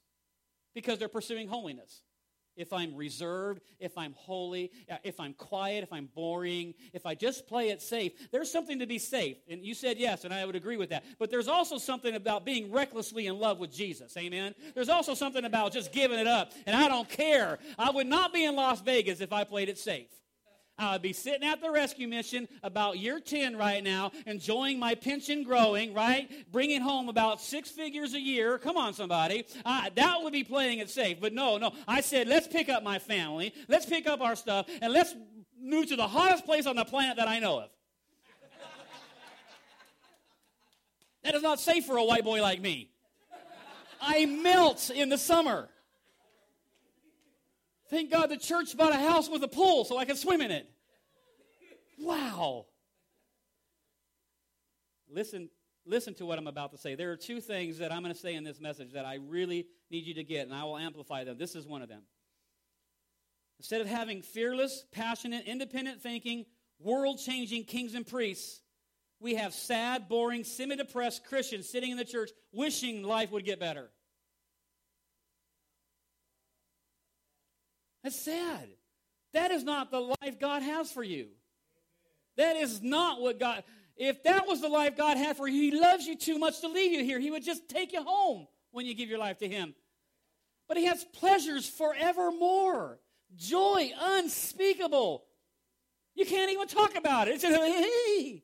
because 0.75 0.99
they're 0.99 1.07
pursuing 1.07 1.47
holiness 1.47 2.03
if 2.55 2.73
I'm 2.73 2.95
reserved, 2.95 3.61
if 3.79 3.97
I'm 3.97 4.13
holy, 4.13 4.71
uh, 4.89 4.97
if 5.03 5.19
I'm 5.19 5.33
quiet, 5.33 5.83
if 5.83 5.91
I'm 5.91 6.09
boring, 6.15 6.73
if 6.93 7.05
I 7.05 7.15
just 7.15 7.47
play 7.47 7.69
it 7.69 7.81
safe, 7.81 8.13
there's 8.31 8.51
something 8.51 8.79
to 8.79 8.87
be 8.87 8.97
safe. 8.97 9.37
And 9.49 9.63
you 9.63 9.73
said 9.73 9.97
yes, 9.97 10.25
and 10.25 10.33
I 10.33 10.45
would 10.45 10.55
agree 10.55 10.77
with 10.77 10.89
that. 10.89 11.03
But 11.19 11.29
there's 11.29 11.47
also 11.47 11.77
something 11.77 12.15
about 12.15 12.45
being 12.45 12.71
recklessly 12.71 13.27
in 13.27 13.39
love 13.39 13.59
with 13.59 13.71
Jesus. 13.71 14.15
Amen. 14.17 14.55
There's 14.73 14.89
also 14.89 15.13
something 15.13 15.45
about 15.45 15.73
just 15.73 15.91
giving 15.91 16.19
it 16.19 16.27
up. 16.27 16.53
And 16.65 16.75
I 16.75 16.87
don't 16.87 17.09
care. 17.09 17.59
I 17.77 17.91
would 17.91 18.07
not 18.07 18.33
be 18.33 18.45
in 18.45 18.55
Las 18.55 18.81
Vegas 18.81 19.21
if 19.21 19.33
I 19.33 19.43
played 19.43 19.69
it 19.69 19.77
safe. 19.77 20.09
I 20.77 20.93
would 20.93 21.01
be 21.01 21.13
sitting 21.13 21.47
at 21.47 21.61
the 21.61 21.71
rescue 21.71 22.07
mission 22.07 22.49
about 22.61 22.97
year 22.97 23.21
10 23.21 23.55
right 23.55 23.81
now, 23.81 24.11
enjoying 24.25 24.77
my 24.77 24.93
pension 24.93 25.43
growing, 25.43 25.93
right? 25.93 26.29
Bringing 26.51 26.81
home 26.81 27.07
about 27.07 27.39
six 27.39 27.69
figures 27.69 28.13
a 28.13 28.19
year. 28.19 28.57
Come 28.57 28.75
on, 28.75 28.93
somebody. 28.93 29.45
Uh, 29.63 29.89
that 29.95 30.21
would 30.21 30.33
be 30.33 30.43
playing 30.43 30.79
it 30.79 30.89
safe. 30.89 31.21
But 31.21 31.33
no, 31.33 31.57
no. 31.57 31.71
I 31.87 32.01
said, 32.01 32.27
let's 32.27 32.47
pick 32.47 32.67
up 32.67 32.83
my 32.83 32.99
family, 32.99 33.53
let's 33.69 33.85
pick 33.85 34.05
up 34.05 34.19
our 34.19 34.35
stuff, 34.35 34.67
and 34.81 34.91
let's 34.91 35.15
move 35.57 35.87
to 35.87 35.95
the 35.95 36.07
hottest 36.07 36.45
place 36.45 36.65
on 36.65 36.75
the 36.75 36.85
planet 36.85 37.17
that 37.17 37.29
I 37.29 37.39
know 37.39 37.59
of. 37.59 37.69
that 41.23 41.35
is 41.35 41.41
not 41.41 41.59
safe 41.59 41.85
for 41.85 41.95
a 41.95 42.03
white 42.03 42.25
boy 42.25 42.41
like 42.41 42.59
me. 42.59 42.89
I 44.01 44.25
melt 44.25 44.89
in 44.89 45.07
the 45.07 45.17
summer. 45.17 45.69
Thank 47.95 48.11
God 48.11 48.29
the 48.29 48.35
church 48.35 48.75
bought 48.75 48.91
a 48.91 48.97
house 48.97 49.29
with 49.29 49.41
a 49.41 49.47
pool 49.47 49.85
so 49.85 49.97
I 49.97 50.03
can 50.03 50.17
swim 50.17 50.41
in 50.41 50.51
it. 50.51 50.69
Wow. 51.97 52.65
Listen, 55.09 55.49
listen 55.85 56.13
to 56.15 56.25
what 56.25 56.37
I'm 56.37 56.47
about 56.47 56.71
to 56.71 56.77
say. 56.77 56.95
There 56.95 57.13
are 57.13 57.15
two 57.15 57.39
things 57.39 57.77
that 57.77 57.93
I'm 57.93 58.01
going 58.01 58.13
to 58.13 58.19
say 58.19 58.35
in 58.35 58.43
this 58.43 58.59
message 58.59 58.91
that 58.95 59.05
I 59.05 59.19
really 59.25 59.67
need 59.89 60.05
you 60.05 60.13
to 60.15 60.25
get, 60.25 60.45
and 60.45 60.53
I 60.53 60.65
will 60.65 60.77
amplify 60.77 61.23
them. 61.23 61.37
This 61.37 61.55
is 61.55 61.65
one 61.65 61.81
of 61.81 61.87
them. 61.87 62.01
Instead 63.59 63.79
of 63.79 63.87
having 63.87 64.21
fearless, 64.21 64.83
passionate, 64.91 65.45
independent 65.45 66.01
thinking, 66.01 66.43
world 66.79 67.21
changing 67.25 67.63
kings 67.63 67.95
and 67.95 68.05
priests, 68.05 68.61
we 69.21 69.35
have 69.35 69.53
sad, 69.53 70.09
boring, 70.09 70.43
semi 70.43 70.75
depressed 70.75 71.23
Christians 71.23 71.69
sitting 71.69 71.91
in 71.91 71.97
the 71.97 72.03
church 72.03 72.31
wishing 72.51 73.03
life 73.03 73.31
would 73.31 73.45
get 73.45 73.57
better. 73.57 73.89
That's 78.05 78.21
sad. 78.21 78.69
That 79.33 79.49
is 79.49 79.63
not 79.63 79.89
the 79.89 79.99
life 79.99 80.39
God 80.39 80.61
has 80.61 80.91
for 80.91 81.03
you. 81.03 81.29
That 82.37 82.55
is 82.55 82.83
not 82.83 83.19
what 83.19 83.39
God, 83.39 83.63
if 83.97 84.21
that 84.25 84.47
was 84.47 84.61
the 84.61 84.69
life 84.69 84.95
God 84.95 85.17
had 85.17 85.37
for 85.37 85.47
you, 85.47 85.71
He 85.71 85.79
loves 85.79 86.05
you 86.05 86.15
too 86.15 86.37
much 86.37 86.61
to 86.61 86.67
leave 86.67 86.91
you 86.91 87.03
here. 87.03 87.19
He 87.19 87.31
would 87.31 87.43
just 87.43 87.67
take 87.67 87.93
you 87.93 88.03
home 88.03 88.45
when 88.69 88.85
you 88.85 88.93
give 88.93 89.09
your 89.09 89.17
life 89.17 89.39
to 89.39 89.47
Him. 89.47 89.73
But 90.67 90.77
He 90.77 90.85
has 90.85 91.03
pleasures 91.03 91.67
forevermore, 91.67 92.99
joy 93.35 93.91
unspeakable. 93.99 95.23
You 96.13 96.27
can't 96.27 96.51
even 96.51 96.67
talk 96.67 96.95
about 96.95 97.27
it. 97.27 97.31
It's 97.31 97.41
just, 97.41 97.59
hey. 97.59 98.43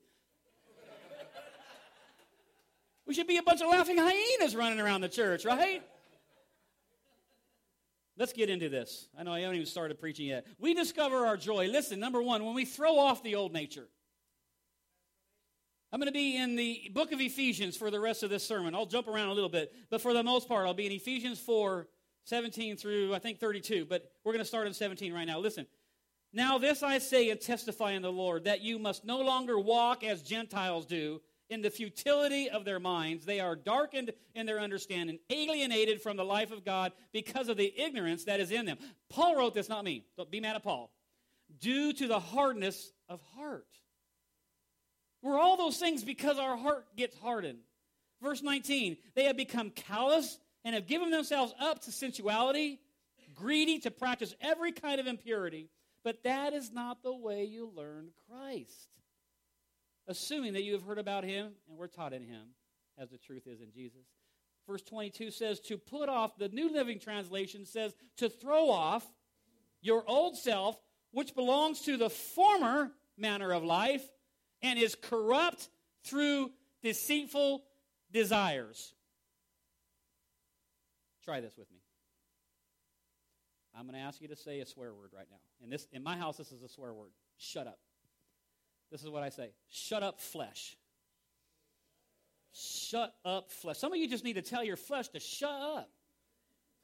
We 3.06 3.13
should 3.13 3.27
be 3.27 3.38
a 3.38 3.44
bunch 3.44 3.62
of 3.62 3.70
laughing 3.70 4.00
hyenas 4.00 4.56
running 4.56 4.80
around 4.80 5.01
the 5.01 5.10
church, 5.10 5.46
right? 5.46 5.84
Let's 8.18 8.34
get 8.34 8.50
into 8.50 8.70
this. 8.70 9.08
I 9.18 9.24
know 9.24 9.34
I 9.34 9.41
haven't 9.41 9.56
even 9.56 9.65
started 9.65 10.00
preaching 10.00 10.27
yet. 10.27 10.46
We 10.60 10.74
discover 10.74 11.25
our 11.25 11.38
joy. 11.38 11.68
Listen, 11.68 12.00
number 12.00 12.22
one, 12.22 12.46
when 12.46 12.53
we 12.53 12.65
throw 12.65 13.00
off 13.00 13.24
the 13.24 13.36
old 13.36 13.53
nature. 13.53 13.88
I'm 15.94 16.00
going 16.00 16.08
to 16.08 16.13
be 16.13 16.38
in 16.38 16.56
the 16.56 16.89
book 16.94 17.12
of 17.12 17.20
Ephesians 17.20 17.75
for 17.75 17.91
the 17.91 18.00
rest 18.00 18.24
of 18.24 18.30
this 18.30 18.46
sermon. 18.46 18.74
I'll 18.74 18.86
jump 18.86 19.08
around 19.08 19.30
a 19.30 19.34
little 19.34 19.50
bit, 19.50 19.74
but 19.89 20.01
for 20.01 20.13
the 20.13 20.24
most 20.24 20.48
part, 20.48 20.65
I'll 20.65 20.74
be 20.74 20.86
in 20.86 20.91
Ephesians 20.94 21.39
4 21.39 21.88
17 22.24 22.77
through, 22.77 23.15
I 23.15 23.20
think, 23.20 23.39
32. 23.39 23.86
But 23.86 24.12
we're 24.24 24.32
going 24.32 24.44
to 24.44 24.48
start 24.48 24.68
in 24.68 24.74
17 24.74 25.12
right 25.13 25.25
now. 25.25 25.39
Listen. 25.39 25.65
Now, 26.34 26.58
this 26.58 26.82
I 26.82 27.00
say 27.00 27.30
and 27.30 27.41
testify 27.41 27.91
in 27.91 28.01
the 28.01 28.12
Lord 28.12 28.46
that 28.46 28.62
you 28.62 28.80
must 28.80 29.03
no 29.03 29.20
longer 29.20 29.60
walk 29.60 30.03
as 30.06 30.22
Gentiles 30.22 30.86
do 30.86 31.20
in 31.51 31.62
the 31.62 31.70
futility 31.70 32.50
of 32.50 32.65
their 32.65 32.79
minds. 32.79 33.25
They 33.25 33.41
are 33.41 33.55
darkened 33.55 34.12
in 34.34 34.46
their 34.46 34.60
understanding, 34.60 35.20
alienated 35.29 36.01
from 36.01 36.15
the 36.17 36.24
life 36.24 36.51
of 36.51 36.65
God 36.65 36.93
because 37.12 37.50
of 37.50 37.58
the 37.58 37.72
ignorance 37.77 38.24
that 38.24 38.39
is 38.39 38.51
in 38.51 38.65
them. 38.65 38.77
Paul 39.10 39.36
wrote 39.36 39.53
this, 39.53 39.70
not 39.70 39.84
me. 39.84 40.05
Don't 40.17 40.31
be 40.31 40.39
mad 40.39 40.55
at 40.55 40.63
Paul. 40.63 40.91
Due 41.60 41.91
to 41.91 42.08
the 42.08 42.20
hardness 42.20 42.91
of 43.10 43.22
heart. 43.36 43.67
We're 45.22 45.38
all 45.38 45.58
those 45.58 45.77
things 45.77 46.03
because 46.03 46.39
our 46.39 46.55
heart 46.55 46.86
gets 46.96 47.17
hardened. 47.17 47.60
Verse 48.22 48.41
19, 48.41 48.98
they 49.13 49.25
have 49.25 49.36
become 49.38 49.72
callous 49.72 50.39
and 50.63 50.74
have 50.74 50.88
given 50.88 51.12
themselves 51.12 51.53
up 51.60 51.81
to 51.81 51.91
sensuality, 51.91 52.79
greedy 53.36 53.79
to 53.79 53.91
practice 53.91 54.34
every 54.39 54.72
kind 54.72 55.01
of 55.01 55.08
impurity. 55.08 55.70
But 56.03 56.24
that 56.24 56.53
is 56.53 56.72
not 56.72 57.03
the 57.03 57.13
way 57.13 57.43
you 57.43 57.72
learned 57.75 58.12
Christ. 58.29 59.00
Assuming 60.08 60.53
that 60.53 60.63
you 60.63 60.74
have 60.74 60.84
heard 60.84 60.98
about 60.98 61.24
him 61.24 61.51
and 61.70 61.77
were 61.77 61.88
taught 61.88 62.13
in 62.13 62.24
him, 62.24 62.50
as 62.98 63.10
the 63.10 63.17
truth 63.17 63.48
is 63.48 63.62
in 63.62 63.72
Jesus. 63.72 64.05
Verse 64.67 64.81
22 64.84 65.31
says, 65.31 65.60
to 65.62 65.77
put 65.77 66.10
off, 66.10 66.38
the 66.38 66.50
New 66.50 66.72
Living 66.72 67.00
Translation 67.00 67.65
says, 67.65 67.93
to 68.17 68.29
throw 68.29 68.70
off 68.70 69.05
your 69.81 70.03
old 70.08 70.38
self, 70.38 70.79
which 71.12 71.36
belongs 71.36 71.81
to 71.81 71.98
the 71.98 72.10
former 72.10 72.91
manner 73.17 73.51
of 73.51 73.63
life 73.63 74.03
and 74.62 74.77
is 74.77 74.96
corrupt 74.96 75.70
through 76.05 76.51
deceitful 76.84 77.63
desires. 78.12 78.93
Try 81.24 81.41
this 81.41 81.58
with 81.58 81.72
me. 81.72 81.79
I'm 83.75 83.84
going 83.84 83.96
to 83.96 84.01
ask 84.01 84.22
you 84.22 84.27
to 84.27 84.36
say 84.36 84.60
a 84.60 84.65
swear 84.65 84.93
word 84.93 85.12
right 85.15 85.27
now. 85.29 85.38
In 85.63 85.70
this 85.70 85.88
in 85.91 86.03
my 86.03 86.17
house 86.17 86.38
this 86.38 86.51
is 86.51 86.62
a 86.62 86.67
swear 86.67 86.93
word. 86.93 87.12
Shut 87.38 87.67
up. 87.67 87.79
This 88.91 89.01
is 89.01 89.10
what 89.10 89.24
I 89.24 89.29
say. 89.29 89.51
Shut 89.69 90.03
up 90.03 90.19
flesh. 90.19 90.75
Shut 92.53 93.13
up 93.24 93.50
flesh. 93.51 93.77
Some 93.77 93.93
of 93.93 93.98
you 93.98 94.07
just 94.07 94.25
need 94.25 94.33
to 94.33 94.41
tell 94.41 94.63
your 94.63 94.75
flesh 94.75 95.07
to 95.10 95.19
shut 95.19 95.50
up. 95.50 95.89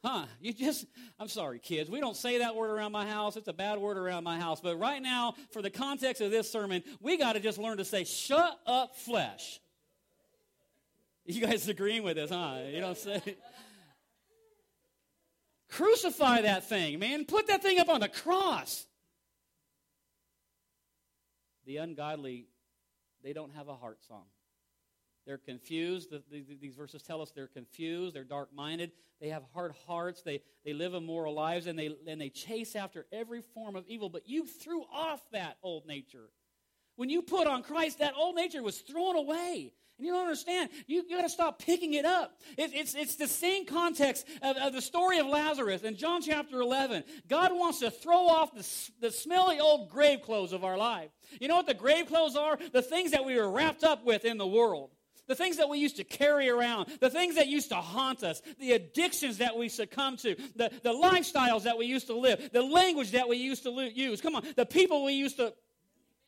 Huh? 0.02 0.24
You 0.40 0.52
just, 0.52 0.86
I'm 1.18 1.28
sorry, 1.28 1.58
kids. 1.58 1.90
We 1.90 2.00
don't 2.00 2.16
say 2.16 2.38
that 2.38 2.54
word 2.54 2.70
around 2.70 2.92
my 2.92 3.06
house. 3.06 3.36
It's 3.36 3.48
a 3.48 3.52
bad 3.52 3.78
word 3.78 3.98
around 3.98 4.24
my 4.24 4.38
house. 4.38 4.60
But 4.60 4.76
right 4.76 5.02
now, 5.02 5.34
for 5.50 5.60
the 5.60 5.70
context 5.70 6.22
of 6.22 6.30
this 6.30 6.50
sermon, 6.50 6.82
we 7.00 7.18
got 7.18 7.34
to 7.34 7.40
just 7.40 7.58
learn 7.58 7.78
to 7.78 7.84
say, 7.84 8.04
shut 8.04 8.58
up, 8.64 8.96
flesh. 8.96 9.60
You 11.26 11.46
guys 11.46 11.68
agreeing 11.68 12.04
with 12.04 12.16
this, 12.16 12.30
huh? 12.30 12.58
You 12.72 12.80
don't 12.80 12.96
say. 12.96 13.20
Crucify 15.68 16.42
that 16.42 16.68
thing, 16.68 16.98
man. 16.98 17.26
Put 17.26 17.48
that 17.48 17.62
thing 17.62 17.78
up 17.78 17.90
on 17.90 18.00
the 18.00 18.08
cross. 18.08 18.86
The 21.68 21.76
ungodly, 21.76 22.46
they 23.22 23.34
don't 23.34 23.54
have 23.54 23.68
a 23.68 23.76
heart 23.76 24.02
song. 24.02 24.24
They're 25.26 25.36
confused. 25.36 26.10
The, 26.10 26.22
the, 26.30 26.42
these 26.58 26.74
verses 26.74 27.02
tell 27.02 27.20
us 27.20 27.30
they're 27.30 27.46
confused. 27.46 28.16
They're 28.16 28.24
dark 28.24 28.54
minded. 28.54 28.90
They 29.20 29.28
have 29.28 29.42
hard 29.52 29.74
hearts. 29.86 30.22
They, 30.22 30.40
they 30.64 30.72
live 30.72 30.94
immoral 30.94 31.34
lives 31.34 31.66
and 31.66 31.78
they, 31.78 31.94
and 32.06 32.18
they 32.18 32.30
chase 32.30 32.74
after 32.74 33.04
every 33.12 33.42
form 33.42 33.76
of 33.76 33.84
evil. 33.86 34.08
But 34.08 34.26
you 34.26 34.46
threw 34.46 34.84
off 34.90 35.20
that 35.32 35.58
old 35.62 35.84
nature. 35.86 36.30
When 36.98 37.08
you 37.08 37.22
put 37.22 37.46
on 37.46 37.62
Christ, 37.62 38.00
that 38.00 38.14
old 38.16 38.34
nature 38.34 38.60
was 38.60 38.78
thrown 38.80 39.14
away. 39.14 39.72
And 39.98 40.06
you 40.06 40.12
don't 40.12 40.22
understand. 40.22 40.70
You, 40.88 41.04
you 41.08 41.16
got 41.16 41.22
to 41.22 41.28
stop 41.28 41.60
picking 41.60 41.94
it 41.94 42.04
up. 42.04 42.40
It, 42.56 42.72
it's, 42.74 42.96
it's 42.96 43.14
the 43.14 43.28
same 43.28 43.66
context 43.66 44.26
of, 44.42 44.56
of, 44.56 44.72
the 44.72 44.82
story 44.82 45.18
of 45.20 45.26
Lazarus 45.26 45.82
in 45.82 45.94
John 45.94 46.22
chapter 46.22 46.60
11. 46.60 47.04
God 47.28 47.52
wants 47.52 47.78
to 47.80 47.92
throw 47.92 48.26
off 48.26 48.52
the, 48.52 48.90
the 49.00 49.12
smelly 49.12 49.60
old 49.60 49.90
grave 49.90 50.22
clothes 50.22 50.52
of 50.52 50.64
our 50.64 50.76
life. 50.76 51.10
You 51.40 51.46
know 51.46 51.54
what 51.54 51.68
the 51.68 51.74
grave 51.74 52.06
clothes 52.06 52.34
are? 52.34 52.58
The 52.72 52.82
things 52.82 53.12
that 53.12 53.24
we 53.24 53.36
were 53.36 53.48
wrapped 53.48 53.84
up 53.84 54.04
with 54.04 54.24
in 54.24 54.36
the 54.36 54.46
world. 54.46 54.90
The 55.28 55.36
things 55.36 55.58
that 55.58 55.68
we 55.68 55.78
used 55.78 55.98
to 55.98 56.04
carry 56.04 56.48
around, 56.48 56.88
the 57.00 57.10
things 57.10 57.36
that 57.36 57.46
used 57.46 57.68
to 57.68 57.76
haunt 57.76 58.24
us, 58.24 58.42
the 58.58 58.72
addictions 58.72 59.38
that 59.38 59.56
we 59.56 59.68
succumb 59.68 60.16
to, 60.16 60.34
the, 60.56 60.72
the 60.82 60.92
lifestyles 60.92 61.62
that 61.62 61.78
we 61.78 61.86
used 61.86 62.08
to 62.08 62.18
live, 62.18 62.50
the 62.52 62.62
language 62.62 63.12
that 63.12 63.28
we 63.28 63.36
used 63.36 63.62
to 63.62 63.70
use. 63.94 64.20
Come 64.20 64.34
on, 64.34 64.44
the 64.56 64.66
people 64.66 65.04
we 65.04 65.12
used 65.12 65.36
to 65.36 65.52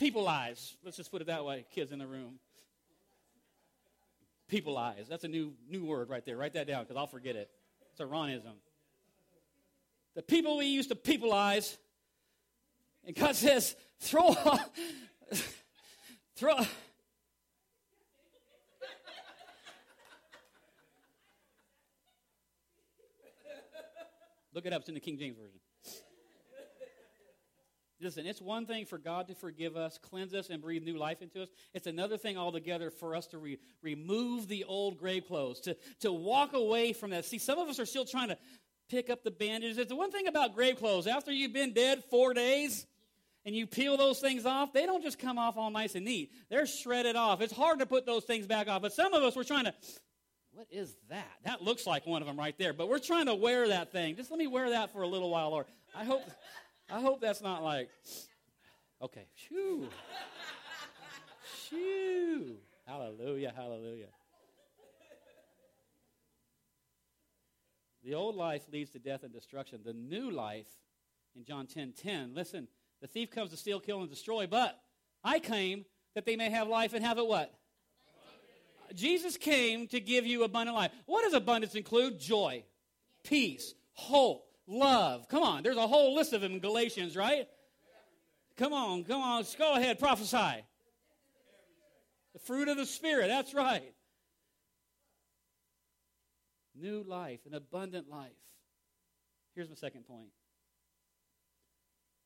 peopleize. 0.01 0.75
Let's 0.85 0.97
just 0.97 1.11
put 1.11 1.21
it 1.21 1.27
that 1.27 1.45
way, 1.45 1.67
kids 1.71 1.93
in 1.93 1.99
the 1.99 2.07
room 2.07 2.39
people 4.51 4.77
eyes. 4.77 5.07
That's 5.09 5.25
a 5.25 5.29
new, 5.29 5.55
new 5.69 5.85
word 5.85 6.11
right 6.11 6.27
there. 6.27 6.37
Write 6.37 6.55
that 6.55 6.67
down 6.67 6.83
because 6.83 6.97
I'll 6.97 7.07
forget 7.07 7.37
it. 7.37 7.49
It's 7.93 8.01
a 8.01 8.07
Ronism. 8.07 8.55
The 10.15 10.23
people 10.23 10.59
we 10.59 10.67
used 10.67 10.89
to 10.91 10.97
people 10.97 11.33
eyes. 11.33 11.79
And 13.07 13.15
God 13.17 13.37
says, 13.37 13.77
throw 14.01 14.27
off, 14.45 14.69
throw. 16.37 16.57
Look 24.53 24.67
it 24.67 24.73
up. 24.73 24.81
It's 24.81 24.89
in 24.89 24.95
the 24.95 25.01
King 25.01 25.17
James 25.17 25.37
Version. 25.37 25.60
Listen, 28.01 28.27
it's 28.27 28.41
one 28.41 28.65
thing 28.65 28.87
for 28.87 28.97
God 28.97 29.29
to 29.29 29.35
forgive 29.35 29.77
us, 29.77 29.99
cleanse 29.99 30.33
us, 30.35 30.49
and 30.49 30.63
breathe 30.63 30.85
new 30.85 30.97
life 30.97 31.21
into 31.21 31.43
us. 31.43 31.49
It's 31.75 31.87
another 31.87 32.17
thing 32.17 32.39
altogether 32.39 32.91
for 32.91 33.15
us 33.15 33.27
to 33.29 33.39
re- 33.39 33.59
remove 33.83 34.49
the 34.49 34.65
old 34.65 34.99
grave 34.99 35.27
clothes, 35.27 35.61
to, 35.61 35.77
to 36.01 36.11
walk 36.11 36.55
away 36.55 36.95
from 36.95 37.11
that. 37.11 37.27
See, 37.27 37.39
some 37.39 37.59
of 37.59 37.69
us 37.69 37.79
are 37.79 37.85
still 37.85 38.07
trying 38.07 38.29
to 38.29 38.39
pick 38.89 39.11
up 39.11 39.23
the 39.23 39.31
bandages. 39.31 39.77
It's 39.77 39.91
the 39.91 39.97
one 39.97 40.11
thing 40.11 40.29
about 40.29 40.55
grave 40.55 40.77
clothes. 40.77 41.07
After 41.07 41.31
you've 41.31 41.53
been 41.53 41.75
dead 41.75 42.03
four 42.11 42.33
days 42.33 42.87
and 43.45 43.55
you 43.55 43.67
peel 43.67 43.99
those 43.99 44.19
things 44.19 44.47
off, 44.47 44.73
they 44.73 44.87
don't 44.87 45.03
just 45.03 45.19
come 45.19 45.39
off 45.39 45.59
all 45.59 45.71
nice 45.71 45.95
and 45.95 46.07
neat. 46.07 46.33
They're 46.49 46.67
shredded 46.67 47.17
off. 47.17 47.43
It's 47.43 47.53
hard 47.53 47.81
to 47.81 47.87
put 47.87 48.07
those 48.07 48.25
things 48.25 48.47
back 48.47 48.67
off. 48.67 48.81
But 48.81 48.95
some 48.95 49.13
of 49.13 49.23
us, 49.23 49.37
we're 49.37 49.45
trying 49.45 49.65
to, 49.65 49.75
what 50.53 50.67
is 50.71 50.97
that? 51.11 51.31
That 51.45 51.63
looks 51.63 51.87
like 51.87 52.07
one 52.07 52.23
of 52.23 52.27
them 52.27 52.39
right 52.39 52.57
there. 52.57 52.73
But 52.73 52.89
we're 52.89 52.99
trying 52.99 53.27
to 53.27 53.35
wear 53.35 53.69
that 53.69 53.93
thing. 53.93 54.17
Just 54.17 54.31
let 54.31 54.39
me 54.39 54.47
wear 54.47 54.71
that 54.71 54.91
for 54.91 55.03
a 55.03 55.07
little 55.07 55.29
while, 55.29 55.51
Lord. 55.51 55.67
I 55.95 56.05
hope. 56.05 56.23
I 56.93 57.01
hope 57.01 57.21
that's 57.21 57.41
not 57.41 57.63
like, 57.63 57.89
okay, 59.01 59.27
shoo. 59.35 59.89
Shoo. 61.69 62.57
Hallelujah, 62.87 63.53
hallelujah. 63.55 64.09
The 68.03 68.15
old 68.15 68.35
life 68.35 68.63
leads 68.73 68.91
to 68.91 68.99
death 68.99 69.23
and 69.23 69.33
destruction. 69.33 69.81
The 69.85 69.93
new 69.93 70.31
life, 70.31 70.67
in 71.37 71.45
John 71.45 71.67
10 71.67 71.93
10, 71.93 72.35
listen, 72.35 72.67
the 73.01 73.07
thief 73.07 73.31
comes 73.31 73.51
to 73.51 73.57
steal, 73.57 73.79
kill, 73.79 74.01
and 74.01 74.11
destroy, 74.11 74.47
but 74.47 74.81
I 75.23 75.39
came 75.39 75.85
that 76.15 76.27
they 76.27 76.37
may 76.37 76.51
have 76.51 76.67
life 76.67 76.93
and 76.93 77.05
have 77.05 77.19
it 77.19 77.27
what? 77.27 77.55
Jesus 78.95 79.37
came 79.37 79.87
to 79.89 80.01
give 80.01 80.27
you 80.27 80.43
abundant 80.43 80.77
life. 80.77 80.91
What 81.07 81.23
does 81.23 81.35
abundance 81.35 81.75
include? 81.75 82.19
Joy, 82.19 82.65
peace, 83.23 83.75
hope, 83.93 84.50
love. 84.71 85.29
Come 85.29 85.43
on, 85.43 85.63
there's 85.63 85.77
a 85.77 85.87
whole 85.87 86.15
list 86.15 86.33
of 86.33 86.41
them 86.41 86.53
in 86.53 86.61
Galatians, 86.61 87.17
right? 87.17 87.49
Come 88.57 88.73
on, 88.73 89.05
come 89.05 89.21
on, 89.21 89.45
go 89.59 89.75
ahead, 89.75 89.99
prophesy. 89.99 90.65
The 92.33 92.39
fruit 92.45 92.69
of 92.69 92.77
the 92.77 92.87
Spirit, 92.87 93.29
that's 93.29 93.53
right. 93.53 93.93
New 96.75 97.03
life, 97.03 97.41
an 97.47 97.55
abundant 97.55 98.09
life. 98.09 98.31
Here's 99.55 99.69
my 99.69 99.75
second 99.75 100.07
point. 100.07 100.29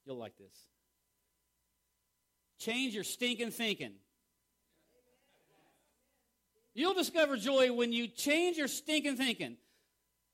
You'll 0.04 0.18
like 0.18 0.37
this. 0.37 0.68
Change 2.59 2.94
your 2.94 3.04
stinking 3.04 3.50
thinking. 3.50 3.94
You'll 6.74 6.94
discover 6.94 7.37
joy 7.37 7.72
when 7.72 7.92
you 7.92 8.09
change 8.09 8.59
your 8.59 8.68
stinking 8.68 9.16
thinking. 9.16 9.57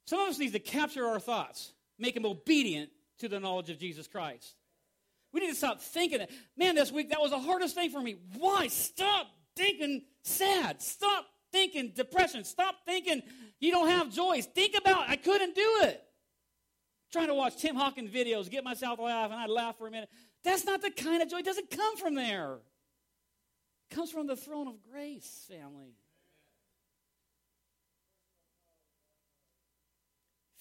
Some 0.07 0.21
of 0.21 0.29
us 0.29 0.39
need 0.39 0.53
to 0.53 0.59
capture 0.59 1.07
our 1.07 1.21
thoughts 1.21 1.73
make 2.01 2.17
him 2.17 2.27
obedient 2.27 2.91
to 3.19 3.29
the 3.29 3.39
knowledge 3.39 3.71
of 3.71 3.79
Jesus 3.79 4.07
Christ. 4.07 4.55
We 5.33 5.41
need 5.41 5.51
to 5.51 5.55
stop 5.55 5.81
thinking 5.81 6.19
that, 6.19 6.31
man, 6.57 6.75
this 6.75 6.91
week 6.91 7.11
that 7.11 7.21
was 7.21 7.31
the 7.31 7.39
hardest 7.39 7.75
thing 7.75 7.91
for 7.91 8.01
me. 8.01 8.17
Why? 8.37 8.67
Stop 8.67 9.29
thinking 9.57 10.03
sad. 10.23 10.83
Stop 10.83 11.27
thinking 11.53 11.93
depression. 11.95 12.45
Stop 12.45 12.77
thinking 12.85 13.23
you 13.61 13.71
don't 13.71 13.89
have 13.89 14.11
joy. 14.11 14.41
Think 14.43 14.75
about 14.77 15.09
I 15.09 15.17
couldn't 15.17 15.55
do 15.55 15.79
it. 15.83 16.03
trying 17.13 17.29
to 17.29 17.35
watch 17.35 17.57
Tim 17.57 17.77
Hawkins 17.77 18.11
videos, 18.11 18.51
get 18.51 18.65
myself 18.65 18.99
to 18.99 19.05
laugh, 19.05 19.31
and 19.31 19.41
I'd 19.41 19.51
laugh 19.51 19.79
for 19.79 19.87
a 19.87 19.91
minute. 19.91 20.09
That's 20.45 20.65
not 20.65 20.83
the 20.83 20.91
kind 20.91 21.23
of 21.23 21.29
joy. 21.29 21.39
It 21.39 21.45
doesn't 21.45 21.71
come 21.71 21.97
from 21.97 22.15
there. 22.15 22.59
It 23.91 23.95
comes 23.95 24.11
from 24.11 24.27
the 24.27 24.37
throne 24.37 24.69
of 24.69 24.75
grace, 24.91 25.47
family. 25.49 25.95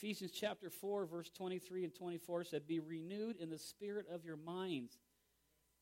Ephesians 0.02 0.32
chapter 0.32 0.70
4, 0.70 1.08
verse 1.08 1.30
23 1.32 1.84
and 1.84 1.94
24 1.94 2.46
said, 2.46 2.66
Be 2.66 2.80
renewed 2.80 3.36
in 3.36 3.50
the 3.50 3.58
spirit 3.58 4.06
of 4.10 4.24
your 4.24 4.38
minds 4.38 4.98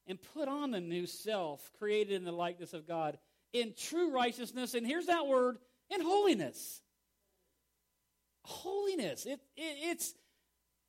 and 0.08 0.18
put 0.34 0.48
on 0.48 0.72
the 0.72 0.82
new 0.82 1.06
self, 1.06 1.70
created 1.78 2.14
in 2.14 2.24
the 2.24 2.32
likeness 2.32 2.74
of 2.74 2.88
God 2.88 3.20
in 3.54 3.76
true 3.78 4.12
righteousness, 4.12 4.74
and 4.74 4.88
here's 4.88 5.06
that 5.06 5.28
word, 5.28 5.58
in 5.92 6.02
holiness. 6.02 6.82
Holiness. 8.44 9.28
It, 9.28 9.40
it, 9.56 9.78
it's 9.84 10.16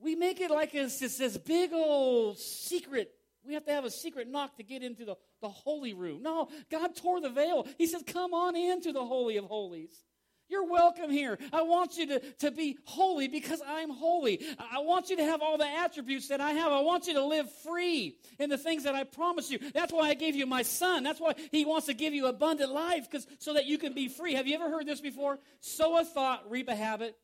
we 0.01 0.15
make 0.15 0.41
it 0.41 0.51
like 0.51 0.75
it's 0.75 0.99
just 0.99 1.19
this 1.19 1.37
big 1.37 1.75
old 1.75 2.39
secret. 2.39 3.11
We 3.47 3.53
have 3.53 3.67
to 3.67 3.73
have 3.73 3.85
a 3.85 3.91
secret 3.91 4.27
knock 4.29 4.57
to 4.57 4.63
get 4.63 4.83
into 4.83 5.05
the, 5.05 5.17
the 5.43 5.51
holy 5.51 5.93
room. 5.93 6.23
No, 6.23 6.49
God 6.71 6.97
tore 6.97 7.21
the 7.21 7.29
veil. 7.29 7.67
He 7.77 7.87
says, 7.87 8.03
Come 8.07 8.33
on 8.33 8.57
into 8.57 8.93
the 8.93 9.05
Holy 9.05 9.37
of 9.37 9.45
Holies. 9.45 10.05
You're 10.49 10.65
welcome 10.65 11.11
here. 11.11 11.39
I 11.53 11.63
want 11.63 11.99
you 11.99 12.07
to, 12.07 12.21
to 12.21 12.51
be 12.51 12.79
holy 12.85 13.29
because 13.29 13.61
I'm 13.67 13.91
holy. 13.91 14.43
I 14.59 14.79
want 14.79 15.11
you 15.11 15.17
to 15.17 15.25
have 15.25 15.43
all 15.43 15.59
the 15.59 15.69
attributes 15.69 16.29
that 16.29 16.41
I 16.41 16.53
have. 16.53 16.73
I 16.73 16.81
want 16.81 17.07
you 17.07 17.15
to 17.15 17.25
live 17.25 17.53
free 17.63 18.17
in 18.39 18.49
the 18.49 18.57
things 18.57 18.85
that 18.85 18.95
I 18.95 19.05
promise 19.05 19.51
you. 19.51 19.59
That's 19.75 19.93
why 19.93 20.09
I 20.09 20.15
gave 20.15 20.35
you 20.35 20.47
my 20.47 20.63
son. 20.63 21.03
That's 21.03 21.21
why 21.21 21.35
he 21.53 21.67
wants 21.67 21.87
to 21.87 21.95
give 21.95 22.15
you 22.15 22.27
abundant 22.27 22.73
life 22.73 23.11
because 23.11 23.27
so 23.39 23.55
that 23.55 23.67
you 23.67 23.77
can 23.77 23.93
be 23.93 24.09
free. 24.09 24.35
Have 24.35 24.47
you 24.47 24.55
ever 24.55 24.71
heard 24.71 24.87
this 24.87 25.03
before? 25.03 25.39
Sow 25.61 25.99
a 25.99 26.05
thought, 26.05 26.51
reap 26.51 26.69
a 26.69 26.77
habit. 26.77 27.17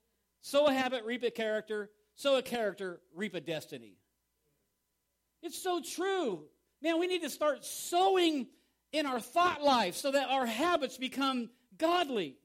Sow 0.42 0.66
a 0.66 0.74
habit, 0.74 1.04
reap 1.04 1.22
a 1.22 1.30
character. 1.30 1.88
Sow 2.16 2.36
a 2.36 2.42
character, 2.42 3.00
reap 3.14 3.34
a 3.34 3.40
destiny. 3.40 3.96
It's 5.42 5.62
so 5.62 5.80
true. 5.80 6.44
Man, 6.82 7.00
we 7.00 7.06
need 7.06 7.22
to 7.22 7.30
start 7.30 7.64
sowing 7.64 8.48
in 8.92 9.06
our 9.06 9.18
thought 9.18 9.62
life 9.62 9.96
so 9.96 10.10
that 10.10 10.28
our 10.28 10.44
habits 10.44 10.98
become 10.98 11.48
godly. 11.78 12.36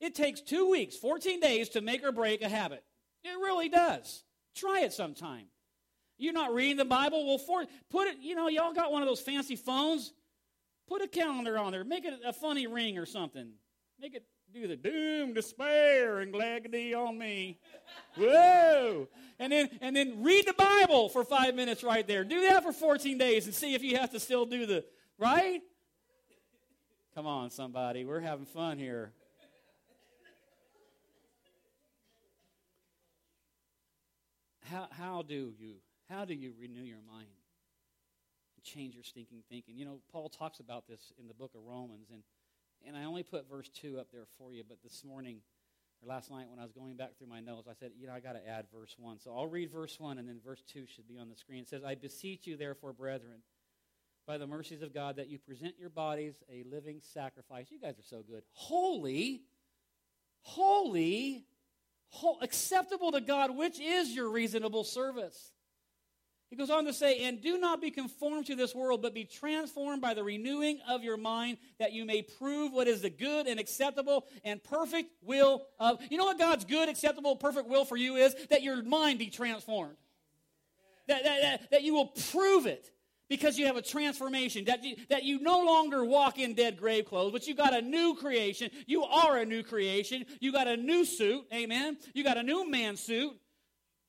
It 0.00 0.14
takes 0.14 0.40
two 0.40 0.70
weeks, 0.70 0.96
14 0.96 1.40
days 1.40 1.70
to 1.70 1.80
make 1.80 2.04
or 2.04 2.12
break 2.12 2.42
a 2.42 2.48
habit. 2.48 2.84
It 3.24 3.38
really 3.38 3.68
does. 3.68 4.24
Try 4.54 4.80
it 4.80 4.92
sometime. 4.92 5.46
You're 6.18 6.32
not 6.32 6.54
reading 6.54 6.76
the 6.76 6.84
Bible? 6.84 7.26
Well, 7.26 7.38
for, 7.38 7.64
put 7.90 8.08
it, 8.08 8.18
you 8.20 8.34
know, 8.34 8.48
y'all 8.48 8.72
got 8.72 8.92
one 8.92 9.02
of 9.02 9.08
those 9.08 9.20
fancy 9.20 9.56
phones? 9.56 10.12
Put 10.88 11.02
a 11.02 11.08
calendar 11.08 11.58
on 11.58 11.72
there. 11.72 11.84
Make 11.84 12.04
it 12.04 12.14
a 12.24 12.32
funny 12.32 12.66
ring 12.66 12.98
or 12.98 13.06
something. 13.06 13.50
Make 14.00 14.14
it 14.14 14.24
do 14.54 14.68
the 14.68 14.76
doom, 14.76 15.34
despair, 15.34 16.20
and 16.20 16.32
gladly 16.32 16.94
on 16.94 17.18
me. 17.18 17.58
Whoa! 18.16 19.08
And 19.38 19.52
then 19.52 19.68
and 19.80 19.94
then 19.94 20.22
read 20.22 20.46
the 20.46 20.54
Bible 20.54 21.08
for 21.08 21.24
five 21.24 21.54
minutes 21.54 21.82
right 21.82 22.06
there. 22.06 22.24
Do 22.24 22.42
that 22.42 22.62
for 22.62 22.72
14 22.72 23.18
days 23.18 23.46
and 23.46 23.54
see 23.54 23.74
if 23.74 23.82
you 23.82 23.96
have 23.96 24.10
to 24.10 24.20
still 24.20 24.46
do 24.46 24.64
the 24.64 24.84
right. 25.18 25.60
Come 27.14 27.26
on, 27.26 27.50
somebody. 27.50 28.04
We're 28.04 28.20
having 28.20 28.46
fun 28.46 28.78
here. 28.78 29.12
How, 34.70 34.88
how 34.90 35.22
do 35.22 35.52
you 35.58 35.74
how 36.08 36.24
do 36.24 36.34
you 36.34 36.52
renew 36.58 36.82
your 36.82 37.02
mind 37.06 37.28
and 38.56 38.64
change 38.64 38.94
your 38.94 39.04
stinking 39.04 39.42
thinking? 39.48 39.76
You 39.76 39.84
know, 39.84 39.98
Paul 40.12 40.28
talks 40.28 40.60
about 40.60 40.86
this 40.86 41.12
in 41.18 41.28
the 41.28 41.34
book 41.34 41.52
of 41.54 41.62
Romans, 41.64 42.08
and 42.12 42.22
and 42.86 42.96
I 42.96 43.04
only 43.04 43.22
put 43.22 43.48
verse 43.48 43.68
two 43.68 43.98
up 43.98 44.08
there 44.12 44.26
for 44.38 44.52
you. 44.52 44.62
But 44.68 44.78
this 44.82 45.04
morning 45.04 45.38
or 46.02 46.08
last 46.08 46.30
night 46.30 46.46
when 46.48 46.58
I 46.58 46.62
was 46.62 46.72
going 46.72 46.96
back 46.96 47.16
through 47.16 47.28
my 47.28 47.40
notes, 47.40 47.68
I 47.68 47.74
said, 47.74 47.92
you 47.98 48.06
know, 48.06 48.12
I 48.12 48.20
got 48.20 48.32
to 48.32 48.48
add 48.48 48.66
verse 48.72 48.94
one. 48.98 49.18
So 49.18 49.34
I'll 49.36 49.46
read 49.46 49.70
verse 49.70 49.98
one, 49.98 50.18
and 50.18 50.28
then 50.28 50.40
verse 50.44 50.62
two 50.66 50.86
should 50.86 51.08
be 51.08 51.18
on 51.18 51.28
the 51.28 51.36
screen. 51.36 51.62
It 51.62 51.68
says, 51.68 51.84
"I 51.84 51.94
beseech 51.94 52.46
you, 52.46 52.56
therefore, 52.56 52.92
brethren." 52.92 53.42
By 54.26 54.38
the 54.38 54.46
mercies 54.48 54.82
of 54.82 54.92
God, 54.92 55.16
that 55.16 55.28
you 55.28 55.38
present 55.38 55.76
your 55.78 55.88
bodies 55.88 56.34
a 56.50 56.64
living 56.64 57.00
sacrifice. 57.00 57.70
You 57.70 57.78
guys 57.78 57.96
are 57.96 58.02
so 58.02 58.24
good. 58.28 58.42
Holy, 58.54 59.42
holy, 60.40 61.44
acceptable 62.40 63.12
to 63.12 63.20
God, 63.20 63.56
which 63.56 63.80
is 63.80 64.14
your 64.14 64.30
reasonable 64.30 64.84
service. 64.84 65.52
He 66.48 66.56
goes 66.56 66.70
on 66.70 66.84
to 66.84 66.92
say, 66.92 67.26
And 67.26 67.40
do 67.42 67.58
not 67.58 67.80
be 67.80 67.90
conformed 67.90 68.46
to 68.46 68.54
this 68.54 68.74
world, 68.74 69.02
but 69.02 69.14
be 69.14 69.24
transformed 69.24 70.00
by 70.00 70.14
the 70.14 70.22
renewing 70.22 70.78
of 70.88 71.02
your 71.02 71.16
mind, 71.16 71.58
that 71.78 71.92
you 71.92 72.04
may 72.04 72.22
prove 72.22 72.72
what 72.72 72.86
is 72.86 73.02
the 73.02 73.10
good 73.10 73.46
and 73.46 73.58
acceptable 73.58 74.26
and 74.44 74.62
perfect 74.62 75.10
will 75.22 75.66
of. 75.80 75.98
You 76.08 76.18
know 76.18 76.24
what 76.24 76.38
God's 76.38 76.64
good, 76.64 76.88
acceptable, 76.88 77.36
perfect 77.36 77.68
will 77.68 77.84
for 77.84 77.96
you 77.96 78.16
is? 78.16 78.34
That 78.50 78.62
your 78.62 78.82
mind 78.82 79.18
be 79.18 79.28
transformed. 79.28 79.96
That, 81.08 81.24
that, 81.24 81.40
that, 81.42 81.70
that 81.70 81.82
you 81.82 81.94
will 81.94 82.06
prove 82.06 82.66
it 82.66 82.90
because 83.28 83.58
you 83.58 83.66
have 83.66 83.76
a 83.76 83.82
transformation, 83.82 84.64
that 84.66 84.84
you, 84.84 84.96
that 85.08 85.24
you 85.24 85.40
no 85.40 85.64
longer 85.64 86.04
walk 86.04 86.38
in 86.38 86.54
dead 86.54 86.76
grave 86.78 87.06
clothes, 87.06 87.32
but 87.32 87.46
you 87.46 87.54
got 87.54 87.74
a 87.74 87.82
new 87.82 88.14
creation. 88.14 88.70
You 88.86 89.04
are 89.04 89.38
a 89.38 89.44
new 89.44 89.62
creation. 89.62 90.24
You 90.40 90.52
got 90.52 90.68
a 90.68 90.76
new 90.76 91.04
suit, 91.04 91.44
amen. 91.52 91.96
You 92.14 92.22
got 92.22 92.36
a 92.36 92.42
new 92.42 92.68
man 92.70 92.96
suit. 92.96 93.32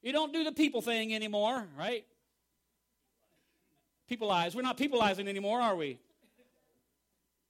You 0.02 0.12
don't 0.12 0.32
do 0.32 0.44
the 0.44 0.52
people 0.52 0.82
thing 0.82 1.14
anymore, 1.14 1.68
right? 1.78 2.06
Peopleize. 4.10 4.56
We're 4.56 4.62
not 4.62 4.78
peopleizing 4.78 5.28
anymore, 5.28 5.60
are 5.62 5.76
we? 5.76 6.00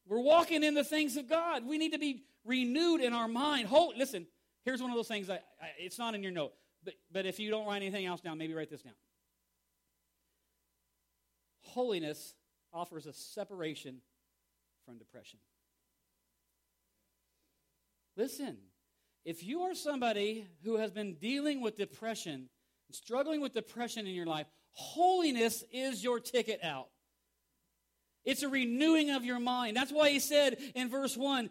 We're 0.07 0.21
walking 0.21 0.63
in 0.63 0.73
the 0.73 0.85
things 0.85 1.17
of 1.17 1.29
God. 1.29 1.67
We 1.67 1.77
need 1.77 1.91
to 1.91 1.99
be 1.99 2.23
renewed 2.45 3.01
in 3.01 3.11
our 3.11 3.27
mind. 3.27 3.67
Hold, 3.67 3.97
listen, 3.97 4.25
here's 4.63 4.81
one 4.81 4.89
of 4.89 4.95
those 4.95 5.09
things. 5.09 5.29
I, 5.29 5.35
I, 5.61 5.71
it's 5.77 5.99
not 5.99 6.15
in 6.15 6.23
your 6.23 6.31
note, 6.31 6.53
but, 6.85 6.93
but 7.11 7.25
if 7.25 7.39
you 7.39 7.51
don't 7.51 7.67
write 7.67 7.81
anything 7.81 8.05
else 8.05 8.21
down, 8.21 8.37
maybe 8.37 8.53
write 8.53 8.69
this 8.69 8.81
down 8.81 8.93
holiness 11.77 12.33
offers 12.73 13.05
a 13.05 13.13
separation 13.13 13.97
from 14.83 14.97
depression. 14.97 15.37
Listen, 18.15 18.57
if 19.23 19.43
you 19.43 19.61
are 19.61 19.75
somebody 19.75 20.47
who 20.63 20.77
has 20.77 20.89
been 20.89 21.17
dealing 21.21 21.61
with 21.61 21.77
depression, 21.77 22.49
struggling 22.91 23.41
with 23.41 23.53
depression 23.53 24.07
in 24.07 24.15
your 24.15 24.25
life, 24.25 24.47
holiness 24.71 25.63
is 25.71 26.03
your 26.03 26.19
ticket 26.19 26.61
out. 26.63 26.87
It's 28.25 28.41
a 28.41 28.49
renewing 28.49 29.11
of 29.11 29.23
your 29.23 29.39
mind. 29.39 29.77
That's 29.77 29.91
why 29.91 30.09
he 30.09 30.19
said 30.19 30.57
in 30.73 30.89
verse 30.89 31.15
1 31.15 31.47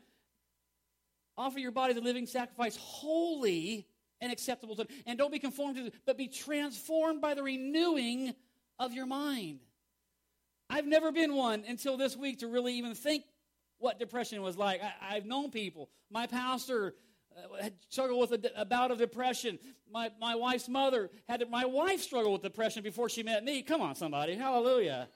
offer 1.38 1.60
your 1.60 1.70
body 1.70 1.94
the 1.94 2.00
living 2.00 2.26
sacrifice, 2.26 2.76
holy 2.76 3.86
and 4.20 4.32
acceptable 4.32 4.74
to 4.74 4.88
And 5.06 5.16
don't 5.18 5.30
be 5.30 5.38
conformed 5.38 5.76
to, 5.76 5.92
but 6.04 6.18
be 6.18 6.26
transformed 6.26 7.20
by 7.20 7.34
the 7.34 7.44
renewing 7.44 8.34
of 8.76 8.92
your 8.92 9.06
mind. 9.06 9.60
I've 10.68 10.86
never 10.86 11.12
been 11.12 11.34
one 11.34 11.64
until 11.66 11.96
this 11.96 12.16
week 12.16 12.40
to 12.40 12.48
really 12.48 12.74
even 12.74 12.94
think 12.94 13.24
what 13.78 13.98
depression 13.98 14.42
was 14.42 14.56
like. 14.56 14.80
I, 15.00 15.14
have 15.14 15.26
known 15.26 15.50
people. 15.50 15.90
My 16.10 16.26
pastor 16.26 16.94
uh, 17.36 17.62
had 17.62 17.74
struggled 17.88 18.30
with 18.30 18.44
a, 18.44 18.60
a, 18.60 18.64
bout 18.64 18.90
of 18.90 18.98
depression. 18.98 19.58
My, 19.92 20.10
my 20.20 20.34
wife's 20.34 20.68
mother 20.68 21.10
had 21.28 21.44
my 21.50 21.64
wife 21.64 22.02
struggled 22.02 22.32
with 22.32 22.42
depression 22.42 22.82
before 22.82 23.08
she 23.08 23.22
met 23.22 23.44
me. 23.44 23.62
Come 23.62 23.80
on, 23.80 23.94
somebody. 23.94 24.34
Hallelujah. 24.34 25.08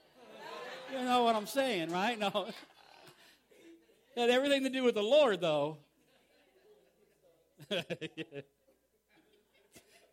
you 0.92 1.04
know 1.04 1.24
what 1.24 1.34
I'm 1.34 1.46
saying, 1.46 1.90
right? 1.90 2.18
No. 2.18 2.46
it 2.46 2.54
had 4.20 4.30
everything 4.30 4.62
to 4.64 4.70
do 4.70 4.84
with 4.84 4.94
the 4.94 5.02
Lord, 5.02 5.40
though. 5.40 5.78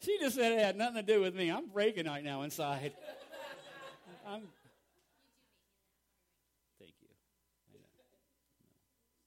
she 0.01 0.17
just 0.19 0.35
said 0.35 0.51
it 0.51 0.59
had 0.59 0.77
nothing 0.77 0.95
to 0.95 1.03
do 1.03 1.21
with 1.21 1.35
me. 1.35 1.49
I'm 1.49 1.67
breaking 1.67 2.05
right 2.07 2.23
now 2.23 2.41
inside. 2.43 2.93
I'm 4.27 4.43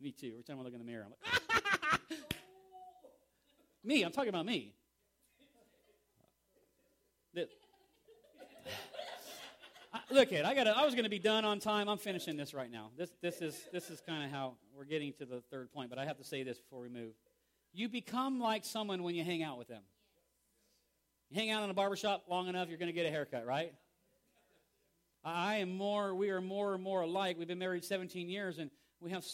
Me 0.00 0.12
too. 0.12 0.32
Every 0.32 0.44
time 0.44 0.58
I 0.58 0.62
look 0.62 0.72
in 0.72 0.78
the 0.78 0.84
mirror, 0.84 1.04
I'm 1.04 1.10
like, 1.10 1.42
ah! 1.82 1.98
me. 3.84 4.02
I'm 4.02 4.12
talking 4.12 4.30
about 4.30 4.46
me. 4.46 4.74
look 10.10 10.32
at 10.32 10.44
I 10.44 10.54
got. 10.54 10.66
I 10.66 10.84
was 10.84 10.94
going 10.94 11.04
to 11.04 11.10
be 11.10 11.18
done 11.18 11.44
on 11.44 11.58
time. 11.58 11.88
I'm 11.88 11.98
finishing 11.98 12.36
this 12.36 12.54
right 12.54 12.70
now. 12.70 12.90
This 12.96 13.10
this 13.22 13.40
is 13.40 13.58
this 13.72 13.90
is 13.90 14.00
kind 14.00 14.24
of 14.24 14.30
how 14.30 14.54
we're 14.76 14.84
getting 14.84 15.12
to 15.14 15.24
the 15.24 15.42
third 15.50 15.72
point. 15.72 15.90
But 15.90 15.98
I 15.98 16.04
have 16.04 16.18
to 16.18 16.24
say 16.24 16.42
this 16.42 16.58
before 16.58 16.80
we 16.80 16.88
move. 16.88 17.12
You 17.72 17.88
become 17.88 18.40
like 18.40 18.64
someone 18.64 19.02
when 19.02 19.14
you 19.14 19.24
hang 19.24 19.42
out 19.42 19.58
with 19.58 19.68
them. 19.68 19.82
You 21.30 21.38
hang 21.38 21.50
out 21.50 21.62
in 21.62 21.70
a 21.70 21.74
barbershop 21.74 22.24
long 22.28 22.48
enough, 22.48 22.68
you're 22.68 22.78
going 22.78 22.88
to 22.88 22.92
get 22.92 23.06
a 23.06 23.10
haircut, 23.10 23.46
right? 23.46 23.72
I 25.22 25.56
am 25.56 25.76
more. 25.76 26.14
We 26.14 26.30
are 26.30 26.40
more 26.40 26.74
and 26.74 26.82
more 26.82 27.02
alike. 27.02 27.36
We've 27.38 27.46
been 27.46 27.58
married 27.58 27.84
17 27.84 28.28
years, 28.28 28.58
and 28.58 28.70
we 29.00 29.10
have 29.10 29.24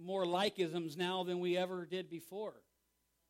more 0.00 0.24
likeisms 0.24 0.96
now 0.96 1.22
than 1.22 1.40
we 1.40 1.56
ever 1.56 1.86
did 1.86 2.10
before. 2.10 2.54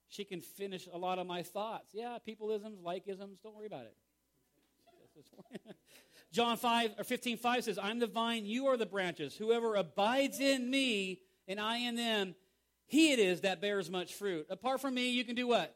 She 0.08 0.24
can 0.24 0.40
finish 0.40 0.88
a 0.92 0.98
lot 0.98 1.18
of 1.18 1.26
my 1.26 1.42
thoughts. 1.42 1.90
Yeah, 1.92 2.18
peopleisms, 2.26 2.82
likeisms, 2.82 3.42
don't 3.42 3.54
worry 3.54 3.66
about 3.66 3.84
it. 3.84 3.96
John 6.32 6.56
5 6.56 6.94
or 6.98 7.04
15 7.04 7.36
5 7.36 7.64
says, 7.64 7.78
I'm 7.78 7.98
the 7.98 8.06
vine, 8.06 8.46
you 8.46 8.66
are 8.66 8.76
the 8.76 8.86
branches. 8.86 9.36
Whoever 9.36 9.74
abides 9.74 10.40
in 10.40 10.70
me 10.70 11.20
and 11.46 11.60
I 11.60 11.78
in 11.78 11.96
them, 11.96 12.34
he 12.86 13.12
it 13.12 13.18
is 13.18 13.42
that 13.42 13.60
bears 13.60 13.90
much 13.90 14.14
fruit. 14.14 14.46
Apart 14.50 14.80
from 14.80 14.94
me, 14.94 15.10
you 15.10 15.24
can 15.24 15.34
do 15.34 15.46
what? 15.46 15.74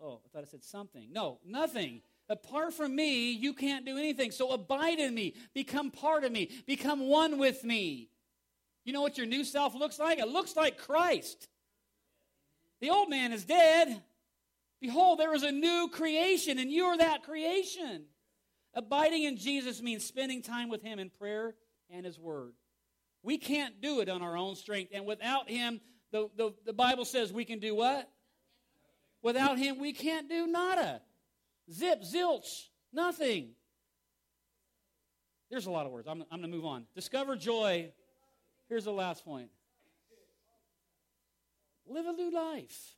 Oh, 0.00 0.20
I 0.24 0.28
thought 0.28 0.42
I 0.42 0.46
said 0.46 0.64
something. 0.64 1.08
No, 1.10 1.38
nothing. 1.44 2.02
Apart 2.28 2.74
from 2.74 2.94
me, 2.94 3.30
you 3.32 3.54
can't 3.54 3.86
do 3.86 3.96
anything. 3.96 4.30
So 4.30 4.50
abide 4.52 4.98
in 4.98 5.14
me, 5.14 5.34
become 5.54 5.90
part 5.90 6.24
of 6.24 6.32
me, 6.32 6.50
become 6.66 7.08
one 7.08 7.38
with 7.38 7.64
me. 7.64 8.10
You 8.86 8.92
know 8.92 9.02
what 9.02 9.18
your 9.18 9.26
new 9.26 9.42
self 9.42 9.74
looks 9.74 9.98
like? 9.98 10.20
It 10.20 10.28
looks 10.28 10.54
like 10.54 10.78
Christ. 10.78 11.48
The 12.80 12.90
old 12.90 13.10
man 13.10 13.32
is 13.32 13.44
dead. 13.44 14.00
Behold, 14.80 15.18
there 15.18 15.34
is 15.34 15.42
a 15.42 15.50
new 15.50 15.88
creation, 15.92 16.60
and 16.60 16.70
you're 16.70 16.96
that 16.96 17.24
creation. 17.24 18.04
Abiding 18.74 19.24
in 19.24 19.38
Jesus 19.38 19.82
means 19.82 20.04
spending 20.04 20.40
time 20.40 20.68
with 20.68 20.82
Him 20.82 21.00
in 21.00 21.10
prayer 21.10 21.56
and 21.90 22.06
His 22.06 22.16
Word. 22.16 22.52
We 23.24 23.38
can't 23.38 23.80
do 23.80 23.98
it 24.00 24.08
on 24.08 24.22
our 24.22 24.36
own 24.36 24.54
strength. 24.54 24.92
And 24.94 25.04
without 25.04 25.50
Him, 25.50 25.80
the, 26.12 26.28
the, 26.36 26.52
the 26.64 26.72
Bible 26.72 27.04
says 27.04 27.32
we 27.32 27.44
can 27.44 27.58
do 27.58 27.74
what? 27.74 28.08
Without 29.20 29.58
Him, 29.58 29.80
we 29.80 29.92
can't 29.92 30.28
do 30.28 30.46
nada. 30.46 31.00
Zip, 31.72 32.04
zilch, 32.04 32.68
nothing. 32.92 33.48
There's 35.50 35.66
a 35.66 35.72
lot 35.72 35.86
of 35.86 35.92
words. 35.92 36.06
I'm, 36.06 36.22
I'm 36.30 36.38
going 36.38 36.52
to 36.52 36.56
move 36.56 36.64
on. 36.64 36.84
Discover 36.94 37.34
joy. 37.34 37.90
Here's 38.68 38.84
the 38.84 38.92
last 38.92 39.24
point 39.24 39.50
live 41.88 42.06
a 42.06 42.12
new 42.12 42.32
life. 42.32 42.94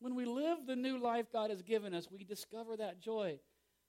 When 0.00 0.14
we 0.14 0.24
live 0.24 0.58
the 0.66 0.76
new 0.76 0.98
life 0.98 1.32
God 1.32 1.50
has 1.50 1.62
given 1.62 1.94
us, 1.94 2.08
we 2.10 2.22
discover 2.22 2.76
that 2.76 3.00
joy. 3.00 3.40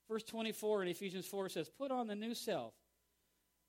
Verse 0.08 0.24
24 0.24 0.82
in 0.82 0.88
Ephesians 0.88 1.26
4 1.26 1.50
says, 1.50 1.68
Put 1.68 1.92
on 1.92 2.08
the 2.08 2.16
new 2.16 2.34
self, 2.34 2.74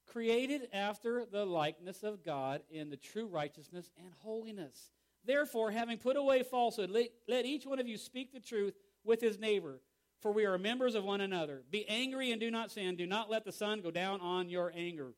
created 0.08 0.67
after 0.74 1.26
the 1.32 1.45
likeness 1.45 2.02
of 2.02 2.24
God 2.24 2.62
in 2.71 2.89
the 2.89 2.97
true 2.97 3.28
righteousness 3.28 3.91
and 3.97 4.12
holiness. 4.21 4.91
Therefore, 5.24 5.69
having 5.69 6.00
put 6.00 6.17
away 6.17 6.41
falsehood, 6.41 6.89
let, 6.89 7.10
let 7.28 7.45
each 7.45 7.67
one 7.67 7.80
of 7.80 7.88
you 7.88 7.97
speak 7.97 8.34
the 8.34 8.39
truth 8.39 8.74
with 9.04 9.21
his 9.21 9.38
neighbor, 9.38 9.80
for 10.19 10.32
we 10.32 10.45
are 10.45 10.58
members 10.58 10.95
of 10.95 11.04
one 11.04 11.21
another. 11.21 11.62
Be 11.69 11.88
angry 11.88 12.32
and 12.32 12.41
do 12.41 12.50
not 12.50 12.71
sin. 12.71 12.95
Do 12.95 13.06
not 13.06 13.30
let 13.30 13.45
the 13.45 13.52
sun 13.52 13.82
go 13.82 13.91
down 13.91 14.19
on 14.19 14.50
your 14.50 14.71
anger. 14.76 15.13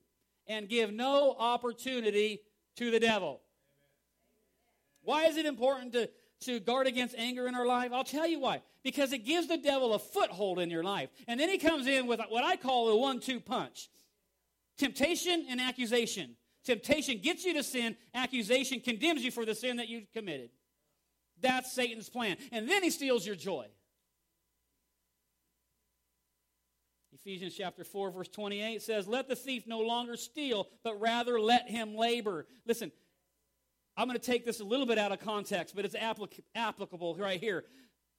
And 0.47 0.67
give 0.67 0.91
no 0.91 1.35
opportunity 1.37 2.41
to 2.75 2.91
the 2.91 2.99
devil. 2.99 3.41
Why 5.03 5.25
is 5.25 5.37
it 5.37 5.45
important 5.45 5.93
to 5.93 6.09
to 6.41 6.59
guard 6.59 6.87
against 6.87 7.15
anger 7.17 7.47
in 7.47 7.55
our 7.55 7.65
life? 7.65 7.91
I'll 7.93 8.03
tell 8.03 8.27
you 8.27 8.39
why. 8.39 8.61
Because 8.83 9.13
it 9.13 9.19
gives 9.19 9.47
the 9.47 9.57
devil 9.57 9.93
a 9.93 9.99
foothold 9.99 10.59
in 10.59 10.69
your 10.69 10.83
life. 10.83 11.09
And 11.27 11.39
then 11.39 11.49
he 11.49 11.57
comes 11.57 11.87
in 11.87 12.05
with 12.05 12.19
what 12.29 12.43
I 12.43 12.57
call 12.57 12.89
a 12.89 12.97
one 12.97 13.19
two 13.19 13.39
punch 13.39 13.89
temptation 14.77 15.45
and 15.49 15.61
accusation. 15.61 16.35
Temptation 16.65 17.19
gets 17.19 17.43
you 17.43 17.53
to 17.55 17.63
sin, 17.63 17.95
accusation 18.13 18.79
condemns 18.79 19.23
you 19.23 19.31
for 19.31 19.45
the 19.45 19.53
sin 19.53 19.77
that 19.77 19.89
you 19.89 20.03
committed. 20.13 20.49
That's 21.41 21.73
Satan's 21.73 22.09
plan. 22.09 22.37
And 22.51 22.69
then 22.69 22.83
he 22.83 22.89
steals 22.89 23.25
your 23.25 23.35
joy. 23.35 23.67
Ephesians 27.25 27.55
chapter 27.55 27.85
4, 27.85 28.11
verse 28.11 28.27
28 28.27 28.81
says, 28.81 29.07
Let 29.07 29.29
the 29.29 29.35
thief 29.35 29.65
no 29.65 29.79
longer 29.79 30.17
steal, 30.17 30.67
but 30.83 30.99
rather 30.99 31.39
let 31.39 31.69
him 31.69 31.95
labor. 31.95 32.45
Listen, 32.65 32.91
I'm 33.95 34.07
going 34.07 34.19
to 34.19 34.25
take 34.25 34.45
this 34.45 34.59
a 34.59 34.65
little 34.65 34.85
bit 34.85 34.97
out 34.97 35.13
of 35.13 35.19
context, 35.19 35.73
but 35.73 35.85
it's 35.85 35.95
applic- 35.95 36.41
applicable 36.53 37.15
right 37.15 37.39
here. 37.39 37.63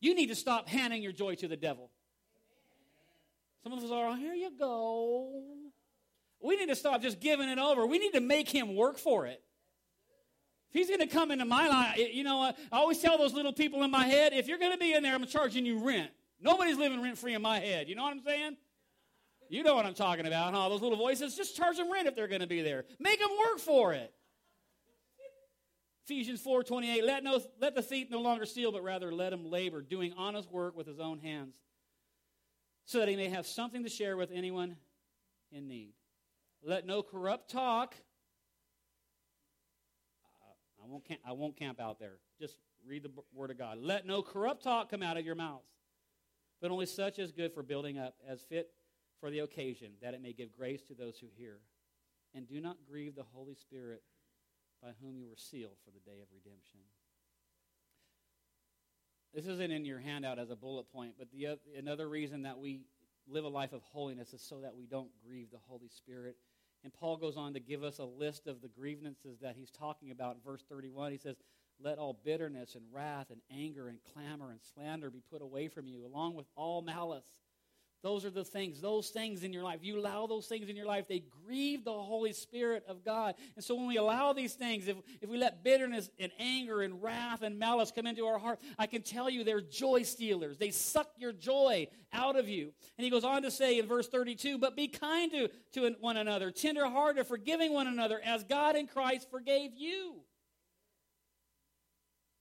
You 0.00 0.14
need 0.14 0.28
to 0.28 0.34
stop 0.34 0.68
handing 0.68 1.02
your 1.02 1.12
joy 1.12 1.34
to 1.36 1.48
the 1.48 1.56
devil. 1.56 1.90
Some 3.62 3.74
of 3.74 3.84
us 3.84 3.90
are, 3.90 4.08
oh, 4.08 4.14
here 4.14 4.32
you 4.32 4.50
go. 4.58 5.42
We 6.40 6.56
need 6.56 6.68
to 6.68 6.76
stop 6.76 7.02
just 7.02 7.20
giving 7.20 7.50
it 7.50 7.58
over. 7.58 7.86
We 7.86 7.98
need 7.98 8.12
to 8.12 8.20
make 8.20 8.48
him 8.48 8.74
work 8.74 8.96
for 8.98 9.26
it. 9.26 9.42
If 10.72 10.78
he's 10.78 10.88
going 10.88 11.06
to 11.06 11.14
come 11.14 11.30
into 11.30 11.44
my 11.44 11.68
life, 11.68 11.98
you 11.98 12.24
know, 12.24 12.40
I 12.40 12.54
always 12.72 13.00
tell 13.00 13.18
those 13.18 13.34
little 13.34 13.52
people 13.52 13.82
in 13.82 13.90
my 13.90 14.06
head, 14.06 14.32
if 14.32 14.48
you're 14.48 14.58
going 14.58 14.72
to 14.72 14.78
be 14.78 14.94
in 14.94 15.02
there, 15.02 15.14
I'm 15.14 15.26
charging 15.26 15.66
you 15.66 15.78
rent. 15.78 16.10
Nobody's 16.40 16.78
living 16.78 17.02
rent 17.02 17.18
free 17.18 17.34
in 17.34 17.42
my 17.42 17.58
head. 17.58 17.88
You 17.88 17.96
know 17.96 18.02
what 18.02 18.12
I'm 18.12 18.22
saying? 18.22 18.56
You 19.54 19.62
know 19.62 19.76
what 19.76 19.86
I'm 19.86 19.94
talking 19.94 20.26
about, 20.26 20.52
huh? 20.52 20.68
Those 20.68 20.82
little 20.82 20.98
voices, 20.98 21.36
just 21.36 21.56
charge 21.56 21.76
them 21.76 21.88
rent 21.88 22.08
if 22.08 22.16
they're 22.16 22.26
going 22.26 22.40
to 22.40 22.46
be 22.48 22.60
there. 22.60 22.86
Make 22.98 23.20
them 23.20 23.30
work 23.38 23.60
for 23.60 23.92
it. 23.92 24.12
Ephesians 26.04 26.42
4:28, 26.42 27.04
let, 27.04 27.22
no, 27.22 27.40
let 27.60 27.76
the 27.76 27.80
thief 27.80 28.10
no 28.10 28.20
longer 28.20 28.46
steal, 28.46 28.72
but 28.72 28.82
rather 28.82 29.12
let 29.12 29.32
him 29.32 29.48
labor, 29.48 29.80
doing 29.80 30.12
honest 30.16 30.50
work 30.50 30.76
with 30.76 30.88
his 30.88 30.98
own 30.98 31.20
hands, 31.20 31.54
so 32.84 32.98
that 32.98 33.08
he 33.08 33.14
may 33.14 33.28
have 33.28 33.46
something 33.46 33.84
to 33.84 33.88
share 33.88 34.16
with 34.16 34.32
anyone 34.32 34.74
in 35.52 35.68
need. 35.68 35.92
Let 36.60 36.84
no 36.84 37.04
corrupt 37.04 37.48
talk. 37.48 37.94
Uh, 40.42 40.82
I 40.84 40.90
won't, 40.90 41.04
camp, 41.04 41.20
I 41.24 41.30
won't 41.30 41.56
camp 41.56 41.80
out 41.80 42.00
there. 42.00 42.18
Just 42.40 42.56
read 42.84 43.04
the 43.04 43.10
word 43.32 43.52
of 43.52 43.58
God. 43.58 43.78
Let 43.78 44.04
no 44.04 44.20
corrupt 44.20 44.64
talk 44.64 44.90
come 44.90 45.02
out 45.04 45.16
of 45.16 45.24
your 45.24 45.36
mouths, 45.36 45.68
but 46.60 46.72
only 46.72 46.86
such 46.86 47.20
as 47.20 47.30
good 47.30 47.54
for 47.54 47.62
building 47.62 47.98
up, 47.98 48.16
as 48.28 48.42
fit 48.42 48.72
for 49.24 49.30
the 49.30 49.38
occasion, 49.38 49.92
that 50.02 50.12
it 50.12 50.20
may 50.20 50.34
give 50.34 50.52
grace 50.52 50.82
to 50.82 50.92
those 50.92 51.16
who 51.18 51.28
hear. 51.34 51.56
And 52.34 52.46
do 52.46 52.60
not 52.60 52.76
grieve 52.86 53.14
the 53.14 53.24
Holy 53.32 53.54
Spirit 53.54 54.02
by 54.82 54.90
whom 55.00 55.16
you 55.16 55.26
were 55.26 55.38
sealed 55.38 55.78
for 55.82 55.90
the 55.90 56.00
day 56.00 56.20
of 56.20 56.28
redemption. 56.30 56.80
This 59.32 59.46
isn't 59.46 59.70
in 59.70 59.86
your 59.86 59.98
handout 59.98 60.38
as 60.38 60.50
a 60.50 60.56
bullet 60.56 60.92
point, 60.92 61.14
but 61.18 61.28
the, 61.32 61.58
another 61.74 62.06
reason 62.06 62.42
that 62.42 62.58
we 62.58 62.82
live 63.26 63.46
a 63.46 63.48
life 63.48 63.72
of 63.72 63.80
holiness 63.82 64.34
is 64.34 64.42
so 64.42 64.60
that 64.60 64.76
we 64.76 64.84
don't 64.84 65.08
grieve 65.26 65.50
the 65.50 65.58
Holy 65.68 65.88
Spirit. 65.88 66.36
And 66.82 66.92
Paul 66.92 67.16
goes 67.16 67.38
on 67.38 67.54
to 67.54 67.60
give 67.60 67.82
us 67.82 68.00
a 68.00 68.04
list 68.04 68.46
of 68.46 68.60
the 68.60 68.68
grievances 68.68 69.38
that 69.40 69.56
he's 69.56 69.70
talking 69.70 70.10
about 70.10 70.34
in 70.34 70.42
verse 70.44 70.64
31. 70.68 71.12
He 71.12 71.16
says, 71.16 71.36
Let 71.82 71.96
all 71.96 72.20
bitterness 72.26 72.74
and 72.74 72.84
wrath 72.92 73.30
and 73.30 73.40
anger 73.50 73.88
and 73.88 74.00
clamor 74.12 74.50
and 74.50 74.60
slander 74.74 75.08
be 75.08 75.22
put 75.30 75.40
away 75.40 75.68
from 75.68 75.86
you, 75.86 76.04
along 76.04 76.34
with 76.34 76.46
all 76.56 76.82
malice. 76.82 77.24
Those 78.04 78.26
are 78.26 78.30
the 78.30 78.44
things, 78.44 78.82
those 78.82 79.08
things 79.08 79.44
in 79.44 79.52
your 79.54 79.62
life. 79.62 79.78
You 79.80 79.98
allow 79.98 80.26
those 80.26 80.46
things 80.46 80.68
in 80.68 80.76
your 80.76 80.84
life, 80.84 81.08
they 81.08 81.24
grieve 81.46 81.86
the 81.86 81.92
Holy 81.92 82.34
Spirit 82.34 82.84
of 82.86 83.02
God. 83.02 83.34
And 83.56 83.64
so 83.64 83.74
when 83.74 83.86
we 83.86 83.96
allow 83.96 84.34
these 84.34 84.52
things, 84.52 84.88
if, 84.88 84.98
if 85.22 85.30
we 85.30 85.38
let 85.38 85.64
bitterness 85.64 86.10
and 86.18 86.30
anger 86.38 86.82
and 86.82 87.02
wrath 87.02 87.40
and 87.40 87.58
malice 87.58 87.90
come 87.90 88.06
into 88.06 88.26
our 88.26 88.38
heart, 88.38 88.60
I 88.78 88.86
can 88.86 89.00
tell 89.00 89.30
you 89.30 89.42
they're 89.42 89.62
joy 89.62 90.02
stealers. 90.02 90.58
They 90.58 90.70
suck 90.70 91.08
your 91.16 91.32
joy 91.32 91.88
out 92.12 92.36
of 92.36 92.46
you. 92.46 92.74
And 92.98 93.06
he 93.06 93.10
goes 93.10 93.24
on 93.24 93.40
to 93.40 93.50
say 93.50 93.78
in 93.78 93.86
verse 93.86 94.06
32 94.06 94.58
But 94.58 94.76
be 94.76 94.86
kind 94.86 95.32
to, 95.32 95.48
to 95.72 95.96
one 95.98 96.18
another, 96.18 96.50
tenderhearted, 96.50 97.26
forgiving 97.26 97.72
one 97.72 97.86
another, 97.86 98.20
as 98.22 98.44
God 98.44 98.76
in 98.76 98.86
Christ 98.86 99.30
forgave 99.30 99.70
you. 99.74 100.16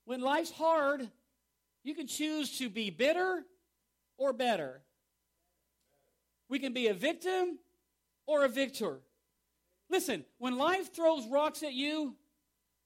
When 0.03 0.19
life's 0.19 0.51
hard, 0.51 1.09
you 1.85 1.95
can 1.95 2.07
choose 2.07 2.57
to 2.57 2.69
be 2.69 2.89
bitter 2.89 3.45
or 4.17 4.33
better. 4.33 4.81
We 6.53 6.59
can 6.59 6.71
be 6.71 6.85
a 6.85 6.93
victim 6.93 7.57
or 8.27 8.45
a 8.45 8.47
victor. 8.47 8.99
Listen, 9.89 10.23
when 10.37 10.55
life 10.55 10.93
throws 10.93 11.25
rocks 11.25 11.63
at 11.63 11.73
you, 11.73 12.13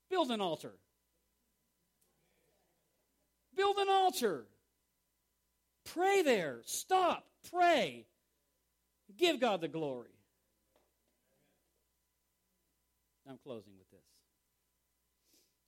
build 0.09 0.31
an 0.31 0.39
altar. 0.39 0.71
Build 3.57 3.75
an 3.75 3.89
altar. 3.89 4.45
Pray 5.83 6.21
there. 6.21 6.61
Stop. 6.63 7.25
Pray. 7.51 8.05
Give 9.17 9.37
God 9.37 9.59
the 9.59 9.67
glory. 9.67 10.15
I'm 13.29 13.37
closing 13.43 13.73
with 13.77 13.91
this. 13.91 14.07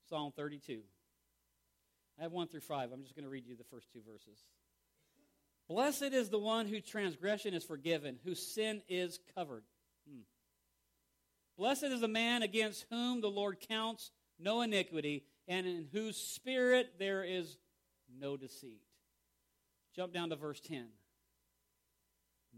Psalm 0.07 0.31
32. 0.37 0.79
I 2.17 2.23
have 2.23 2.31
1 2.31 2.47
through 2.47 2.61
5. 2.61 2.93
I'm 2.93 3.03
just 3.03 3.13
going 3.13 3.25
to 3.25 3.29
read 3.29 3.45
you 3.45 3.57
the 3.57 3.65
first 3.65 3.91
two 3.91 3.99
verses. 4.09 4.45
Blessed 5.69 6.13
is 6.13 6.29
the 6.29 6.39
one 6.39 6.65
whose 6.65 6.83
transgression 6.83 7.53
is 7.53 7.63
forgiven, 7.63 8.17
whose 8.25 8.41
sin 8.41 8.81
is 8.89 9.19
covered. 9.35 9.63
Hmm. 10.09 10.21
Blessed 11.57 11.83
is 11.83 12.01
the 12.01 12.07
man 12.07 12.41
against 12.41 12.87
whom 12.89 13.21
the 13.21 13.29
Lord 13.29 13.59
counts 13.69 14.11
no 14.39 14.61
iniquity, 14.61 15.25
and 15.47 15.67
in 15.67 15.87
whose 15.91 16.17
spirit 16.17 16.93
there 16.97 17.23
is 17.23 17.57
no 18.19 18.35
deceit. 18.35 18.81
Jump 19.95 20.11
down 20.13 20.29
to 20.29 20.35
verse 20.35 20.59
10. 20.61 20.87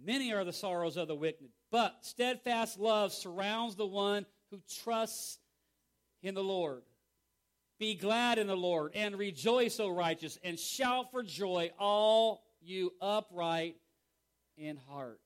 Many 0.03 0.31
are 0.33 0.45
the 0.45 0.53
sorrows 0.53 0.95
of 0.95 1.07
the 1.07 1.15
wicked, 1.15 1.49
but 1.69 2.05
steadfast 2.05 2.79
love 2.79 3.11
surrounds 3.11 3.75
the 3.75 3.85
one 3.85 4.25
who 4.51 4.61
trusts 4.83 5.37
in 6.23 6.33
the 6.33 6.43
Lord. 6.43 6.83
Be 7.77 7.95
glad 7.95 8.37
in 8.37 8.47
the 8.47 8.55
Lord 8.55 8.91
and 8.95 9.17
rejoice, 9.17 9.79
O 9.79 9.89
righteous, 9.89 10.37
and 10.43 10.57
shout 10.57 11.11
for 11.11 11.23
joy, 11.23 11.71
all 11.79 12.43
you 12.61 12.93
upright 13.01 13.75
in 14.57 14.77
heart. 14.77 15.19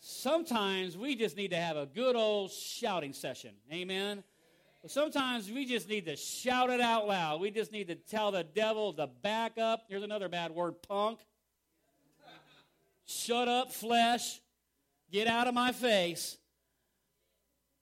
Sometimes 0.00 0.96
we 0.96 1.14
just 1.14 1.36
need 1.36 1.50
to 1.50 1.56
have 1.56 1.76
a 1.76 1.86
good 1.86 2.16
old 2.16 2.50
shouting 2.50 3.12
session. 3.12 3.54
Amen. 3.72 4.24
Sometimes 4.86 5.50
we 5.50 5.66
just 5.66 5.88
need 5.88 6.06
to 6.06 6.16
shout 6.16 6.70
it 6.70 6.80
out 6.80 7.06
loud. 7.06 7.40
We 7.40 7.50
just 7.50 7.70
need 7.70 7.88
to 7.88 7.94
tell 7.94 8.30
the 8.30 8.42
devil 8.42 8.94
to 8.94 9.06
back 9.06 9.58
up. 9.58 9.84
Here's 9.88 10.02
another 10.02 10.30
bad 10.30 10.52
word 10.52 10.82
punk. 10.88 11.20
Shut 13.04 13.46
up, 13.46 13.72
flesh. 13.72 14.40
Get 15.10 15.26
out 15.26 15.48
of 15.48 15.54
my 15.54 15.72
face. 15.72 16.38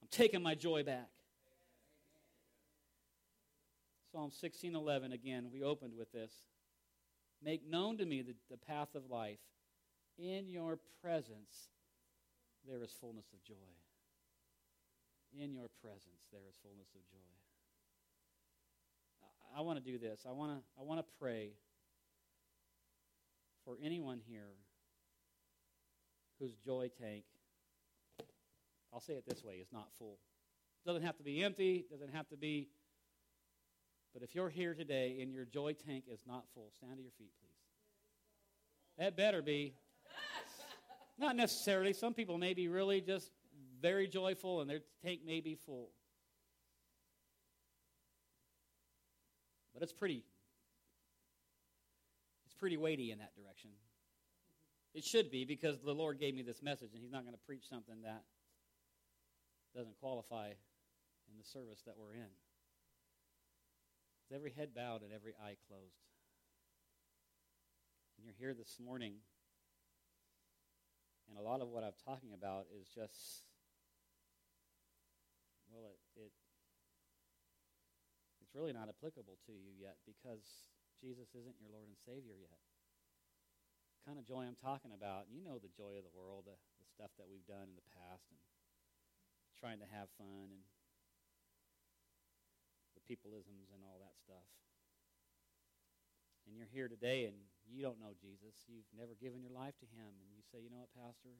I'm 0.02 0.08
taking 0.10 0.42
my 0.42 0.56
joy 0.56 0.82
back. 0.82 1.08
Psalm 4.10 4.30
16:11 4.30 5.12
again. 5.12 5.50
We 5.52 5.62
opened 5.62 5.94
with 5.96 6.10
this. 6.10 6.32
Make 7.42 7.68
known 7.68 7.98
to 7.98 8.06
me 8.06 8.22
the, 8.22 8.34
the 8.50 8.56
path 8.56 8.94
of 8.94 9.10
life. 9.10 9.38
In 10.18 10.48
your 10.48 10.78
presence, 11.02 11.70
there 12.66 12.82
is 12.82 12.92
fullness 13.00 13.26
of 13.32 13.42
joy. 13.44 13.54
In 15.32 15.52
your 15.52 15.68
presence, 15.82 16.26
there 16.32 16.40
is 16.48 16.56
fullness 16.62 16.88
of 16.94 17.00
joy. 17.10 17.18
I, 19.54 19.60
I 19.60 19.62
want 19.62 19.82
to 19.82 19.84
do 19.84 19.98
this. 19.98 20.22
I 20.28 20.32
want 20.32 20.52
to 20.52 20.64
I 20.80 20.84
want 20.84 21.00
to 21.00 21.06
pray 21.20 21.50
for 23.64 23.76
anyone 23.82 24.20
here 24.26 24.56
whose 26.40 26.54
joy 26.64 26.90
tank 27.00 27.24
I'll 28.92 29.00
say 29.00 29.14
it 29.14 29.24
this 29.26 29.44
way, 29.44 29.54
is 29.54 29.68
not 29.72 29.88
full. 29.98 30.18
Doesn't 30.86 31.02
have 31.02 31.16
to 31.18 31.22
be 31.22 31.42
empty, 31.42 31.84
doesn't 31.90 32.14
have 32.14 32.28
to 32.28 32.36
be. 32.36 32.68
But 34.12 34.22
if 34.22 34.34
you're 34.34 34.48
here 34.48 34.74
today 34.74 35.18
and 35.20 35.32
your 35.32 35.44
joy 35.44 35.74
tank 35.74 36.04
is 36.10 36.20
not 36.26 36.44
full, 36.54 36.70
stand 36.76 36.96
to 36.96 37.02
your 37.02 37.12
feet, 37.12 37.32
please. 37.40 37.58
That 38.98 39.16
better 39.16 39.42
be. 39.42 39.74
Not 41.18 41.36
necessarily. 41.36 41.92
Some 41.92 42.14
people 42.14 42.36
may 42.36 42.52
be 42.52 42.68
really 42.68 43.00
just 43.00 43.30
very 43.80 44.08
joyful 44.08 44.60
and 44.60 44.68
their 44.68 44.80
tank 45.04 45.20
may 45.24 45.40
be 45.40 45.54
full. 45.54 45.90
But 49.72 49.82
it's 49.82 49.92
pretty 49.92 50.24
it's 52.46 52.54
pretty 52.54 52.76
weighty 52.76 53.12
in 53.12 53.18
that 53.18 53.36
direction. 53.36 53.70
It 54.94 55.04
should 55.04 55.30
be 55.30 55.44
because 55.44 55.78
the 55.78 55.92
Lord 55.92 56.18
gave 56.18 56.34
me 56.34 56.42
this 56.42 56.62
message 56.62 56.90
and 56.92 57.00
he's 57.00 57.12
not 57.12 57.22
going 57.22 57.34
to 57.34 57.46
preach 57.46 57.68
something 57.68 58.02
that 58.02 58.24
doesn't 59.76 59.94
qualify 60.00 60.48
in 60.48 61.38
the 61.38 61.44
service 61.44 61.82
that 61.86 61.94
we're 61.96 62.14
in. 62.14 62.47
With 64.28 64.36
every 64.36 64.52
head 64.52 64.74
bowed 64.76 65.02
and 65.02 65.12
every 65.12 65.32
eye 65.40 65.56
closed. 65.66 66.04
And 68.16 68.26
you're 68.26 68.36
here 68.38 68.52
this 68.52 68.76
morning 68.76 69.24
and 71.28 71.36
a 71.36 71.44
lot 71.44 71.60
of 71.60 71.68
what 71.68 71.84
I'm 71.84 71.96
talking 72.00 72.32
about 72.32 72.72
is 72.72 72.88
just, 72.88 73.44
well, 75.68 75.92
it, 75.92 76.00
it 76.16 76.32
it's 78.40 78.56
really 78.56 78.72
not 78.72 78.88
applicable 78.88 79.36
to 79.44 79.52
you 79.52 79.76
yet 79.76 80.00
because 80.08 80.72
Jesus 80.96 81.36
isn't 81.36 81.60
your 81.60 81.68
Lord 81.68 81.92
and 81.92 82.00
Savior 82.00 82.32
yet. 82.32 82.56
The 84.00 84.02
kind 84.08 84.16
of 84.16 84.24
joy 84.24 84.48
I'm 84.48 84.56
talking 84.56 84.96
about, 84.96 85.28
you 85.28 85.44
know 85.44 85.60
the 85.60 85.68
joy 85.68 86.00
of 86.00 86.08
the 86.08 86.16
world, 86.16 86.48
the, 86.48 86.56
the 86.80 86.88
stuff 86.88 87.12
that 87.20 87.28
we've 87.28 87.44
done 87.44 87.68
in 87.68 87.76
the 87.76 87.92
past 87.92 88.24
and 88.32 88.40
trying 89.60 89.84
to 89.84 89.88
have 89.92 90.08
fun 90.16 90.48
and 90.48 90.64
peopleisms 93.08 93.72
and 93.72 93.80
all 93.82 93.96
that 94.04 94.14
stuff. 94.20 94.44
And 96.44 96.52
you're 96.52 96.68
here 96.68 96.92
today 96.92 97.24
and 97.24 97.36
you 97.68 97.80
don't 97.80 98.00
know 98.00 98.12
Jesus, 98.16 98.64
you've 98.68 98.88
never 98.96 99.16
given 99.16 99.44
your 99.44 99.52
life 99.52 99.76
to 99.84 99.88
him, 99.92 100.08
and 100.24 100.28
you 100.32 100.40
say, 100.48 100.64
you 100.64 100.72
know 100.72 100.80
what, 100.80 100.92
Pastor? 100.96 101.36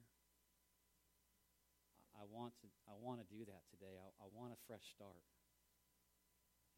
I 2.13 2.25
want 2.29 2.53
to, 2.61 2.67
I 2.85 2.93
want 2.97 3.17
to 3.17 3.27
do 3.29 3.41
that 3.49 3.65
today. 3.73 3.97
I, 3.97 4.09
I 4.21 4.27
want 4.29 4.53
a 4.53 4.59
fresh 4.69 4.85
start. 4.93 5.25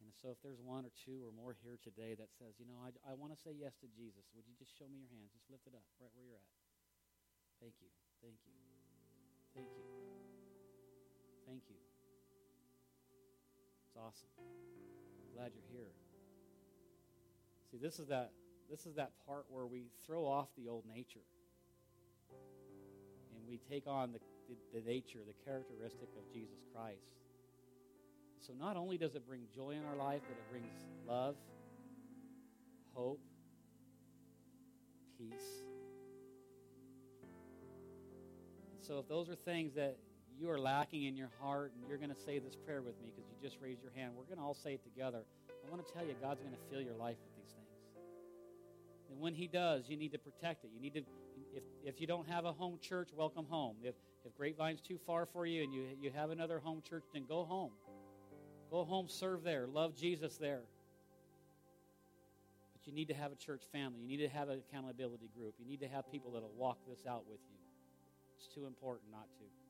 And 0.00 0.10
so 0.18 0.34
if 0.34 0.40
there's 0.42 0.58
one 0.58 0.88
or 0.88 0.92
two 1.04 1.22
or 1.22 1.30
more 1.30 1.54
here 1.54 1.78
today 1.78 2.18
that 2.18 2.32
says, 2.34 2.58
you 2.58 2.66
know, 2.66 2.80
I, 2.80 2.90
I 3.06 3.14
want 3.14 3.30
to 3.36 3.38
say 3.38 3.54
yes 3.54 3.76
to 3.84 3.88
Jesus, 3.92 4.26
would 4.34 4.48
you 4.48 4.56
just 4.58 4.74
show 4.74 4.88
me 4.90 4.98
your 4.98 5.12
hands? 5.14 5.30
Just 5.30 5.46
lift 5.52 5.68
it 5.68 5.76
up 5.78 5.86
right 6.00 6.10
where 6.16 6.26
you're 6.26 6.40
at. 6.40 6.50
Thank 7.62 7.78
you. 7.78 7.90
Thank 8.18 8.40
you. 8.42 8.54
Thank 9.54 9.68
you. 9.70 9.86
Thank 11.46 11.62
you. 11.70 11.91
It's 13.92 13.98
awesome. 13.98 14.28
Glad 15.36 15.52
you're 15.54 15.70
here. 15.70 15.92
See, 17.70 17.76
this 17.76 17.98
is 17.98 18.08
that 18.08 18.30
this 18.70 18.86
is 18.86 18.94
that 18.94 19.10
part 19.26 19.44
where 19.50 19.66
we 19.66 19.90
throw 20.06 20.24
off 20.24 20.48
the 20.56 20.68
old 20.68 20.84
nature 20.86 21.20
and 23.34 23.46
we 23.46 23.58
take 23.68 23.86
on 23.86 24.12
the, 24.12 24.18
the, 24.48 24.80
the 24.80 24.90
nature, 24.90 25.18
the 25.26 25.34
characteristic 25.44 26.08
of 26.16 26.32
Jesus 26.32 26.64
Christ. 26.74 27.04
So 28.40 28.54
not 28.58 28.78
only 28.78 28.96
does 28.96 29.14
it 29.14 29.26
bring 29.26 29.42
joy 29.54 29.72
in 29.72 29.84
our 29.84 29.96
life, 29.96 30.22
but 30.26 30.38
it 30.38 30.50
brings 30.50 30.72
love, 31.06 31.36
hope, 32.94 33.20
peace. 35.18 35.64
And 38.72 38.86
so 38.86 39.00
if 39.00 39.06
those 39.06 39.28
are 39.28 39.36
things 39.36 39.74
that 39.74 39.98
you 40.38 40.50
are 40.50 40.58
lacking 40.58 41.04
in 41.04 41.16
your 41.16 41.30
heart 41.40 41.72
and 41.74 41.88
you're 41.88 41.98
going 41.98 42.10
to 42.10 42.20
say 42.20 42.38
this 42.38 42.56
prayer 42.56 42.82
with 42.82 43.00
me 43.00 43.12
because 43.14 43.30
you 43.30 43.36
just 43.42 43.60
raised 43.60 43.82
your 43.82 43.92
hand, 43.94 44.12
we're 44.16 44.24
going 44.24 44.38
to 44.38 44.44
all 44.44 44.54
say 44.54 44.74
it 44.74 44.82
together. 44.82 45.24
I 45.48 45.70
want 45.70 45.86
to 45.86 45.92
tell 45.92 46.04
you, 46.04 46.14
God's 46.20 46.40
going 46.40 46.52
to 46.52 46.60
fill 46.70 46.80
your 46.80 46.94
life 46.94 47.16
with 47.22 47.36
these 47.36 47.54
things. 47.54 47.68
And 49.10 49.20
when 49.20 49.34
He 49.34 49.46
does, 49.46 49.88
you 49.88 49.96
need 49.96 50.12
to 50.12 50.18
protect 50.18 50.64
it. 50.64 50.70
You 50.74 50.80
need 50.80 50.94
to, 50.94 51.02
if, 51.54 51.62
if 51.84 52.00
you 52.00 52.06
don't 52.06 52.28
have 52.28 52.44
a 52.44 52.52
home 52.52 52.78
church, 52.80 53.10
welcome 53.16 53.46
home. 53.48 53.76
If, 53.82 53.94
if 54.24 54.36
Grapevine's 54.36 54.80
too 54.80 54.98
far 55.06 55.26
for 55.26 55.46
you 55.46 55.62
and 55.62 55.72
you, 55.72 55.84
you 56.00 56.10
have 56.14 56.30
another 56.30 56.58
home 56.58 56.82
church, 56.88 57.04
then 57.12 57.24
go 57.28 57.44
home. 57.44 57.72
Go 58.70 58.84
home, 58.84 59.06
serve 59.08 59.44
there, 59.44 59.66
love 59.66 59.94
Jesus 59.94 60.38
there. 60.38 60.62
But 62.72 62.86
you 62.86 62.92
need 62.92 63.08
to 63.08 63.14
have 63.14 63.30
a 63.30 63.36
church 63.36 63.62
family. 63.70 64.00
You 64.02 64.08
need 64.08 64.26
to 64.26 64.34
have 64.34 64.48
an 64.48 64.60
accountability 64.68 65.28
group. 65.36 65.54
You 65.58 65.66
need 65.66 65.80
to 65.80 65.88
have 65.88 66.10
people 66.10 66.32
that'll 66.32 66.54
walk 66.56 66.78
this 66.88 67.04
out 67.06 67.24
with 67.28 67.40
you. 67.50 67.58
It's 68.38 68.48
too 68.52 68.66
important 68.66 69.12
not 69.12 69.28
to. 69.38 69.61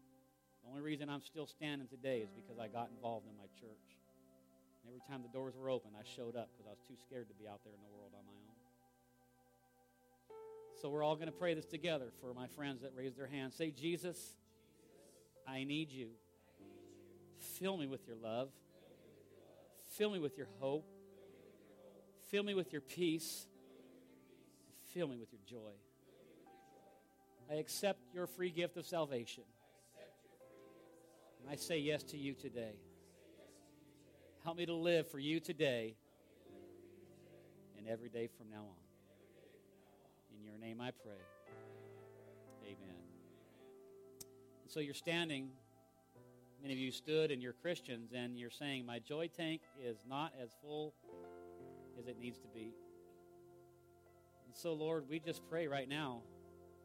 The 0.62 0.70
only 0.70 0.82
reason 0.82 1.08
I'm 1.08 1.22
still 1.22 1.46
standing 1.46 1.88
today 1.88 2.20
is 2.20 2.30
because 2.30 2.58
I 2.58 2.68
got 2.68 2.90
involved 2.94 3.26
in 3.26 3.36
my 3.36 3.50
church. 3.60 3.86
And 4.82 4.90
every 4.90 5.02
time 5.08 5.22
the 5.22 5.32
doors 5.32 5.54
were 5.56 5.70
open, 5.70 5.90
I 5.98 6.02
showed 6.04 6.36
up 6.36 6.50
because 6.52 6.66
I 6.66 6.70
was 6.70 6.82
too 6.86 6.96
scared 7.06 7.28
to 7.28 7.34
be 7.34 7.46
out 7.48 7.60
there 7.64 7.72
in 7.72 7.80
the 7.80 7.96
world 7.96 8.12
on 8.14 8.24
my 8.26 8.32
own. 8.32 8.52
So 10.80 10.88
we're 10.88 11.04
all 11.04 11.14
going 11.14 11.26
to 11.26 11.32
pray 11.32 11.54
this 11.54 11.66
together 11.66 12.10
for 12.20 12.34
my 12.34 12.48
friends 12.48 12.82
that 12.82 12.92
raised 12.96 13.16
their 13.16 13.28
hands. 13.28 13.54
Say, 13.54 13.70
Jesus, 13.70 14.34
I 15.46 15.64
need 15.64 15.92
you. 15.92 16.08
Fill 17.58 17.76
me 17.76 17.86
with 17.86 18.06
your 18.06 18.16
love. 18.16 18.50
Fill 19.96 20.10
me 20.10 20.18
with 20.18 20.36
your 20.36 20.48
hope. 20.58 20.86
Fill 22.30 22.42
me 22.42 22.54
with 22.54 22.72
your 22.72 22.80
peace. 22.80 23.46
Fill 24.92 25.06
me 25.06 25.16
with 25.16 25.28
your 25.32 25.40
joy. 25.46 25.72
I 27.50 27.54
accept 27.54 28.00
your 28.14 28.26
free 28.26 28.50
gift 28.50 28.76
of 28.76 28.86
salvation. 28.86 29.44
And 31.42 31.50
I 31.50 31.56
say 31.56 31.78
yes 31.78 32.04
to 32.04 32.16
you 32.16 32.34
today. 32.34 32.74
Help 34.44 34.56
me 34.56 34.66
to 34.66 34.74
live 34.74 35.10
for 35.10 35.18
you 35.18 35.40
today 35.40 35.96
and 37.76 37.88
every 37.88 38.08
day 38.08 38.28
from 38.38 38.48
now 38.48 38.60
on. 38.62 40.36
In 40.36 40.44
your 40.44 40.56
name 40.58 40.80
I 40.80 40.92
pray. 40.92 41.18
Amen. 42.64 43.02
And 44.62 44.70
so 44.70 44.78
you're 44.78 44.94
standing, 44.94 45.48
many 46.60 46.74
of 46.74 46.78
you 46.78 46.92
stood 46.92 47.32
and 47.32 47.42
you're 47.42 47.54
Christians, 47.54 48.12
and 48.14 48.38
you're 48.38 48.50
saying, 48.50 48.86
My 48.86 49.00
joy 49.00 49.28
tank 49.36 49.62
is 49.84 49.96
not 50.08 50.32
as 50.40 50.50
full 50.62 50.94
as 51.98 52.06
it 52.06 52.18
needs 52.20 52.38
to 52.38 52.48
be. 52.54 52.72
And 54.46 54.54
so, 54.54 54.74
Lord, 54.74 55.08
we 55.08 55.18
just 55.18 55.42
pray 55.48 55.66
right 55.66 55.88
now 55.88 56.22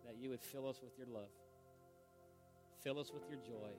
that 0.06 0.15
you 0.20 0.30
would 0.30 0.41
fill 0.41 0.67
us 0.67 0.80
with 0.82 0.98
your 0.98 1.08
love, 1.08 1.30
fill 2.84 3.00
us 3.00 3.12
with 3.13 3.24
your 3.30 3.39
joy, 3.39 3.72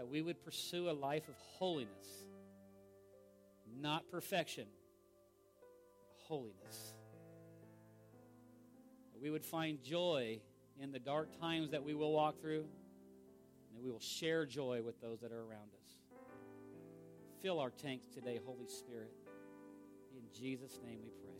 that 0.00 0.08
we 0.08 0.22
would 0.22 0.42
pursue 0.42 0.88
a 0.88 0.92
life 0.92 1.28
of 1.28 1.34
holiness, 1.58 2.24
not 3.82 4.10
perfection, 4.10 4.64
holiness 6.26 6.94
That 9.12 9.20
we 9.20 9.28
would 9.28 9.44
find 9.44 9.82
joy 9.82 10.40
in 10.80 10.90
the 10.90 10.98
dark 10.98 11.38
times 11.38 11.72
that 11.72 11.84
we 11.84 11.92
will 11.92 12.12
walk 12.12 12.40
through, 12.40 12.60
and 12.60 13.76
that 13.76 13.84
we 13.84 13.90
will 13.90 14.00
share 14.00 14.46
joy 14.46 14.80
with 14.82 14.98
those 15.02 15.20
that 15.20 15.32
are 15.32 15.42
around 15.42 15.68
us. 15.84 15.92
Fill 17.42 17.60
our 17.60 17.68
tanks 17.68 18.08
today, 18.08 18.40
Holy 18.46 18.68
Spirit. 18.68 19.12
In 20.16 20.22
Jesus' 20.32 20.80
name 20.82 21.00
we 21.04 21.10
pray. 21.22 21.36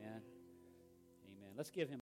Amen. 0.00 0.22
Amen. 1.26 1.50
Let's 1.58 1.70
give 1.70 1.90
him. 1.90 1.94